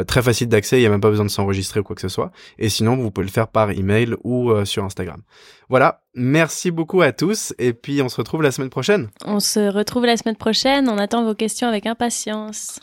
Très 0.06 0.22
facile 0.22 0.48
d'accès, 0.48 0.78
il 0.78 0.80
n'y 0.80 0.86
a 0.86 0.90
même 0.90 1.02
pas 1.02 1.10
besoin 1.10 1.26
de 1.26 1.30
s'enregistrer 1.30 1.80
ou 1.80 1.82
quoi 1.82 1.96
que 1.96 2.00
ce 2.00 2.08
soit. 2.08 2.32
Et 2.58 2.70
sinon, 2.70 2.96
vous 2.96 3.10
pouvez 3.10 3.26
le 3.26 3.30
faire 3.30 3.48
par 3.48 3.72
email 3.72 4.14
ou 4.24 4.64
sur 4.64 4.84
Instagram. 5.18 5.22
Voilà, 5.68 6.02
merci 6.14 6.70
beaucoup 6.70 7.02
à 7.02 7.12
tous 7.12 7.54
et 7.58 7.72
puis 7.72 8.02
on 8.02 8.08
se 8.08 8.16
retrouve 8.16 8.42
la 8.42 8.50
semaine 8.50 8.70
prochaine. 8.70 9.08
On 9.24 9.40
se 9.40 9.60
retrouve 9.70 10.06
la 10.06 10.16
semaine 10.16 10.36
prochaine, 10.36 10.88
on 10.88 10.98
attend 10.98 11.24
vos 11.24 11.34
questions 11.34 11.68
avec 11.68 11.86
impatience. 11.86 12.80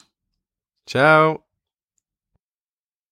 Ciao 0.88 1.45